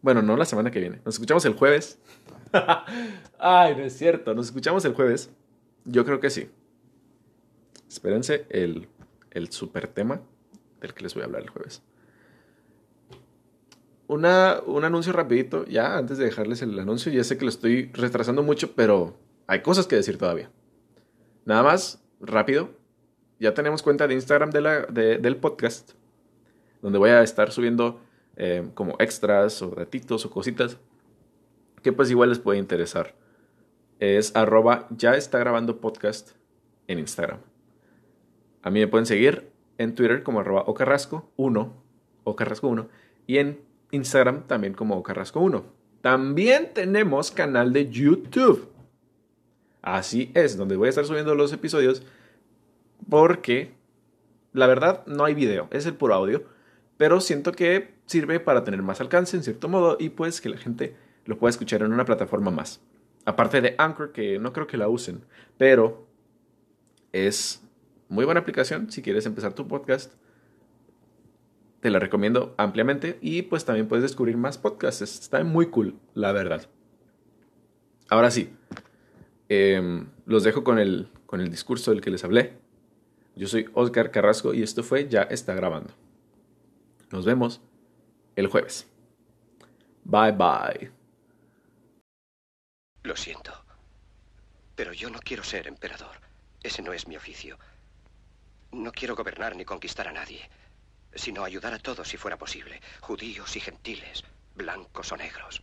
Bueno, 0.00 0.22
no 0.22 0.38
la 0.38 0.46
semana 0.46 0.70
que 0.70 0.80
viene, 0.80 1.02
nos 1.04 1.16
escuchamos 1.16 1.44
el 1.44 1.52
jueves. 1.52 1.98
Ay, 3.38 3.76
no 3.76 3.82
es 3.82 3.98
cierto, 3.98 4.32
nos 4.32 4.46
escuchamos 4.46 4.82
el 4.86 4.94
jueves. 4.94 5.28
Yo 5.84 6.06
creo 6.06 6.20
que 6.20 6.30
sí. 6.30 6.48
Espérense 7.86 8.46
el, 8.48 8.88
el 9.30 9.52
super 9.52 9.88
tema 9.88 10.22
del 10.80 10.94
que 10.94 11.02
les 11.02 11.12
voy 11.12 11.24
a 11.24 11.26
hablar 11.26 11.42
el 11.42 11.50
jueves. 11.50 11.82
Un 14.06 14.24
anuncio 14.24 15.12
rapidito, 15.12 15.66
ya 15.66 15.98
antes 15.98 16.16
de 16.16 16.24
dejarles 16.24 16.62
el 16.62 16.78
anuncio, 16.78 17.12
ya 17.12 17.24
sé 17.24 17.36
que 17.36 17.44
lo 17.44 17.50
estoy 17.50 17.90
retrasando 17.92 18.42
mucho, 18.42 18.74
pero 18.74 19.22
hay 19.46 19.62
cosas 19.62 19.86
que 19.86 19.96
decir 19.96 20.18
todavía. 20.18 20.50
Nada 21.44 21.62
más, 21.62 22.02
rápido, 22.20 22.70
ya 23.38 23.54
tenemos 23.54 23.82
cuenta 23.82 24.08
de 24.08 24.14
Instagram 24.14 24.50
del 24.50 25.36
podcast, 25.36 25.92
donde 26.80 26.98
voy 26.98 27.10
a 27.10 27.22
estar 27.22 27.50
subiendo 27.52 28.00
eh, 28.36 28.68
como 28.74 28.96
extras 28.98 29.60
o 29.62 29.70
ratitos 29.70 30.24
o 30.24 30.30
cositas 30.30 30.78
que 31.82 31.92
pues 31.92 32.10
igual 32.10 32.30
les 32.30 32.38
puede 32.38 32.58
interesar. 32.58 33.14
Es 34.00 34.34
arroba 34.34 34.88
ya 34.90 35.14
está 35.14 35.38
grabando 35.38 35.80
podcast 35.80 36.30
en 36.88 36.98
Instagram. 36.98 37.38
A 38.62 38.70
mí 38.70 38.80
me 38.80 38.88
pueden 38.88 39.06
seguir 39.06 39.52
en 39.76 39.94
Twitter 39.94 40.22
como 40.22 40.40
arroba 40.40 40.64
ocarrasco1, 40.64 41.72
ocarrasco1, 42.24 42.88
y 43.26 43.38
en 43.38 43.60
Instagram 43.90 44.46
también 44.46 44.72
como 44.72 45.00
ocarrasco1. 45.00 45.62
También 46.00 46.72
tenemos 46.74 47.30
canal 47.30 47.72
de 47.72 47.90
YouTube. 47.90 48.73
Así 49.84 50.32
es, 50.32 50.56
donde 50.56 50.76
voy 50.76 50.86
a 50.86 50.88
estar 50.88 51.04
subiendo 51.04 51.34
los 51.34 51.52
episodios 51.52 52.02
porque 53.10 53.74
la 54.54 54.66
verdad 54.66 55.04
no 55.06 55.26
hay 55.26 55.34
video, 55.34 55.68
es 55.70 55.84
el 55.84 55.92
puro 55.92 56.14
audio, 56.14 56.44
pero 56.96 57.20
siento 57.20 57.52
que 57.52 57.92
sirve 58.06 58.40
para 58.40 58.64
tener 58.64 58.80
más 58.82 59.02
alcance 59.02 59.36
en 59.36 59.42
cierto 59.42 59.68
modo 59.68 59.98
y 60.00 60.08
pues 60.08 60.40
que 60.40 60.48
la 60.48 60.56
gente 60.56 60.96
lo 61.26 61.38
pueda 61.38 61.50
escuchar 61.50 61.82
en 61.82 61.92
una 61.92 62.06
plataforma 62.06 62.50
más. 62.50 62.80
Aparte 63.26 63.60
de 63.60 63.74
Anchor, 63.76 64.12
que 64.12 64.38
no 64.38 64.54
creo 64.54 64.66
que 64.66 64.78
la 64.78 64.88
usen, 64.88 65.22
pero 65.58 66.06
es 67.12 67.62
muy 68.08 68.24
buena 68.24 68.40
aplicación 68.40 68.90
si 68.90 69.02
quieres 69.02 69.26
empezar 69.26 69.52
tu 69.52 69.68
podcast 69.68 70.14
te 71.80 71.90
la 71.90 71.98
recomiendo 71.98 72.54
ampliamente 72.56 73.18
y 73.20 73.42
pues 73.42 73.66
también 73.66 73.88
puedes 73.88 74.02
descubrir 74.02 74.38
más 74.38 74.56
podcasts. 74.56 75.02
Está 75.02 75.44
muy 75.44 75.66
cool, 75.66 75.98
la 76.14 76.32
verdad. 76.32 76.66
Ahora 78.08 78.30
sí, 78.30 78.48
em, 79.48 80.08
los 80.26 80.44
dejo 80.44 80.64
con 80.64 80.78
el, 80.78 81.08
con 81.26 81.40
el 81.40 81.50
discurso 81.50 81.90
del 81.90 82.00
que 82.00 82.10
les 82.10 82.24
hablé. 82.24 82.52
Yo 83.36 83.48
soy 83.48 83.68
Oscar 83.74 84.10
Carrasco 84.10 84.54
y 84.54 84.62
esto 84.62 84.82
fue 84.82 85.08
Ya 85.08 85.22
está 85.22 85.54
grabando. 85.54 85.92
Nos 87.10 87.24
vemos 87.24 87.60
el 88.36 88.46
jueves. 88.46 88.86
Bye 90.04 90.32
bye. 90.32 90.90
Lo 93.02 93.16
siento, 93.16 93.52
pero 94.74 94.92
yo 94.92 95.10
no 95.10 95.18
quiero 95.18 95.42
ser 95.42 95.66
emperador. 95.66 96.16
Ese 96.62 96.82
no 96.82 96.92
es 96.92 97.06
mi 97.06 97.16
oficio. 97.16 97.58
No 98.72 98.92
quiero 98.92 99.14
gobernar 99.14 99.54
ni 99.56 99.64
conquistar 99.64 100.08
a 100.08 100.12
nadie, 100.12 100.48
sino 101.14 101.44
ayudar 101.44 101.74
a 101.74 101.78
todos 101.78 102.08
si 102.08 102.16
fuera 102.16 102.38
posible, 102.38 102.80
judíos 103.00 103.56
y 103.56 103.60
gentiles, 103.60 104.24
blancos 104.54 105.12
o 105.12 105.16
negros. 105.16 105.62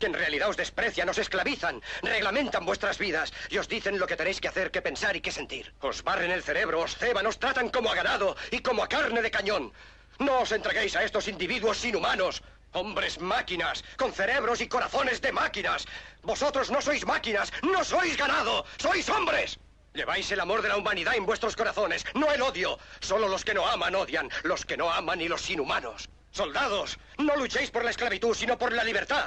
que 0.00 0.06
en 0.06 0.14
realidad 0.14 0.48
os 0.48 0.56
desprecian, 0.56 1.08
os 1.08 1.18
esclavizan, 1.18 1.80
reglamentan 2.02 2.64
vuestras 2.64 2.98
vidas 2.98 3.32
y 3.50 3.58
os 3.58 3.68
dicen 3.68 3.98
lo 3.98 4.06
que 4.06 4.16
tenéis 4.16 4.40
que 4.40 4.48
hacer, 4.48 4.70
que 4.72 4.82
pensar 4.82 5.14
y 5.14 5.20
que 5.20 5.30
sentir. 5.30 5.72
Os 5.80 6.02
barren 6.02 6.32
el 6.32 6.42
cerebro, 6.42 6.80
os 6.80 6.96
ceban, 6.96 7.26
os 7.26 7.38
tratan 7.38 7.68
como 7.68 7.92
a 7.92 7.94
ganado 7.94 8.34
y 8.50 8.60
como 8.60 8.82
a 8.82 8.88
carne 8.88 9.22
de 9.22 9.30
cañón. 9.30 9.72
No 10.18 10.40
os 10.40 10.52
entreguéis 10.52 10.96
a 10.96 11.04
estos 11.04 11.28
individuos 11.28 11.84
inhumanos. 11.84 12.42
Hombres 12.72 13.20
máquinas, 13.20 13.84
con 13.96 14.12
cerebros 14.12 14.60
y 14.60 14.68
corazones 14.68 15.20
de 15.20 15.32
máquinas. 15.32 15.86
Vosotros 16.22 16.70
no 16.70 16.80
sois 16.80 17.04
máquinas, 17.04 17.52
no 17.62 17.84
sois 17.84 18.16
ganado, 18.16 18.64
sois 18.78 19.08
hombres. 19.08 19.58
Lleváis 19.92 20.30
el 20.30 20.40
amor 20.40 20.62
de 20.62 20.68
la 20.68 20.76
humanidad 20.76 21.16
en 21.16 21.26
vuestros 21.26 21.56
corazones, 21.56 22.04
no 22.14 22.30
el 22.32 22.40
odio. 22.42 22.78
Solo 23.00 23.28
los 23.28 23.44
que 23.44 23.54
no 23.54 23.66
aman 23.66 23.96
odian, 23.96 24.30
los 24.44 24.64
que 24.64 24.76
no 24.76 24.90
aman 24.90 25.20
y 25.20 25.28
los 25.28 25.50
inhumanos. 25.50 26.08
Soldados, 26.30 26.96
no 27.18 27.34
luchéis 27.34 27.72
por 27.72 27.84
la 27.84 27.90
esclavitud, 27.90 28.36
sino 28.36 28.56
por 28.56 28.72
la 28.72 28.84
libertad. 28.84 29.26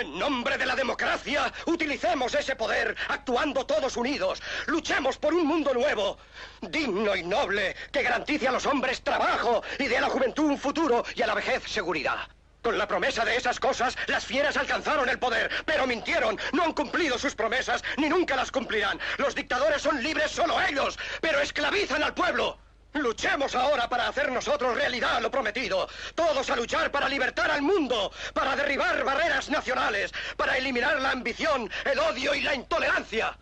En 0.00 0.18
nombre 0.18 0.56
de 0.56 0.64
la 0.64 0.74
democracia, 0.74 1.52
utilicemos 1.66 2.34
ese 2.34 2.56
poder, 2.56 2.96
actuando 3.08 3.66
todos 3.66 3.98
unidos. 3.98 4.40
Luchemos 4.64 5.18
por 5.18 5.34
un 5.34 5.46
mundo 5.46 5.74
nuevo, 5.74 6.16
digno 6.62 7.14
y 7.14 7.22
noble, 7.22 7.76
que 7.92 8.02
garantice 8.02 8.48
a 8.48 8.52
los 8.52 8.64
hombres 8.64 9.02
trabajo 9.02 9.62
y 9.78 9.88
dé 9.88 9.98
a 9.98 10.00
la 10.00 10.08
juventud 10.08 10.44
un 10.44 10.56
futuro 10.56 11.04
y 11.14 11.20
a 11.20 11.26
la 11.26 11.34
vejez 11.34 11.64
seguridad. 11.64 12.16
Con 12.62 12.78
la 12.78 12.88
promesa 12.88 13.26
de 13.26 13.36
esas 13.36 13.60
cosas, 13.60 13.94
las 14.06 14.24
fieras 14.24 14.56
alcanzaron 14.56 15.06
el 15.10 15.18
poder, 15.18 15.50
pero 15.66 15.86
mintieron, 15.86 16.38
no 16.54 16.62
han 16.62 16.72
cumplido 16.72 17.18
sus 17.18 17.34
promesas, 17.34 17.84
ni 17.98 18.08
nunca 18.08 18.36
las 18.36 18.50
cumplirán. 18.50 18.98
Los 19.18 19.34
dictadores 19.34 19.82
son 19.82 20.02
libres 20.02 20.30
solo 20.30 20.62
ellos, 20.62 20.98
pero 21.20 21.40
esclavizan 21.40 22.02
al 22.02 22.14
pueblo. 22.14 22.56
Luchemos 22.92 23.54
ahora 23.54 23.88
para 23.88 24.08
hacer 24.08 24.32
nosotros 24.32 24.74
realidad 24.74 25.20
lo 25.20 25.30
prometido. 25.30 25.88
Todos 26.14 26.50
a 26.50 26.56
luchar 26.56 26.90
para 26.90 27.08
libertar 27.08 27.50
al 27.50 27.62
mundo, 27.62 28.12
para 28.34 28.56
derribar 28.56 29.04
barreras 29.04 29.48
nacionales, 29.48 30.12
para 30.36 30.56
eliminar 30.56 31.00
la 31.00 31.12
ambición, 31.12 31.70
el 31.84 31.98
odio 32.00 32.34
y 32.34 32.42
la 32.42 32.54
intolerancia. 32.54 33.38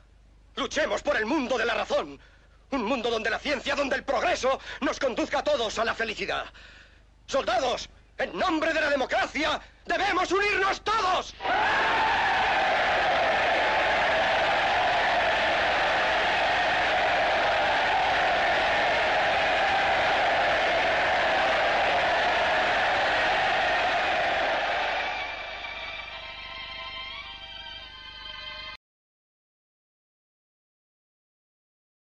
Luchemos 0.56 1.02
por 1.02 1.16
el 1.16 1.24
mundo 1.24 1.56
de 1.56 1.64
la 1.64 1.74
razón. 1.74 2.20
Un 2.70 2.84
mundo 2.84 3.10
donde 3.10 3.30
la 3.30 3.38
ciencia, 3.38 3.74
donde 3.74 3.96
el 3.96 4.04
progreso 4.04 4.60
nos 4.82 4.98
conduzca 4.98 5.38
a 5.38 5.44
todos 5.44 5.78
a 5.78 5.84
la 5.84 5.94
felicidad. 5.94 6.44
Soldados, 7.26 7.88
en 8.18 8.38
nombre 8.38 8.74
de 8.74 8.80
la 8.82 8.90
democracia, 8.90 9.58
debemos 9.86 10.30
unirnos 10.30 10.82
todos. 10.82 11.34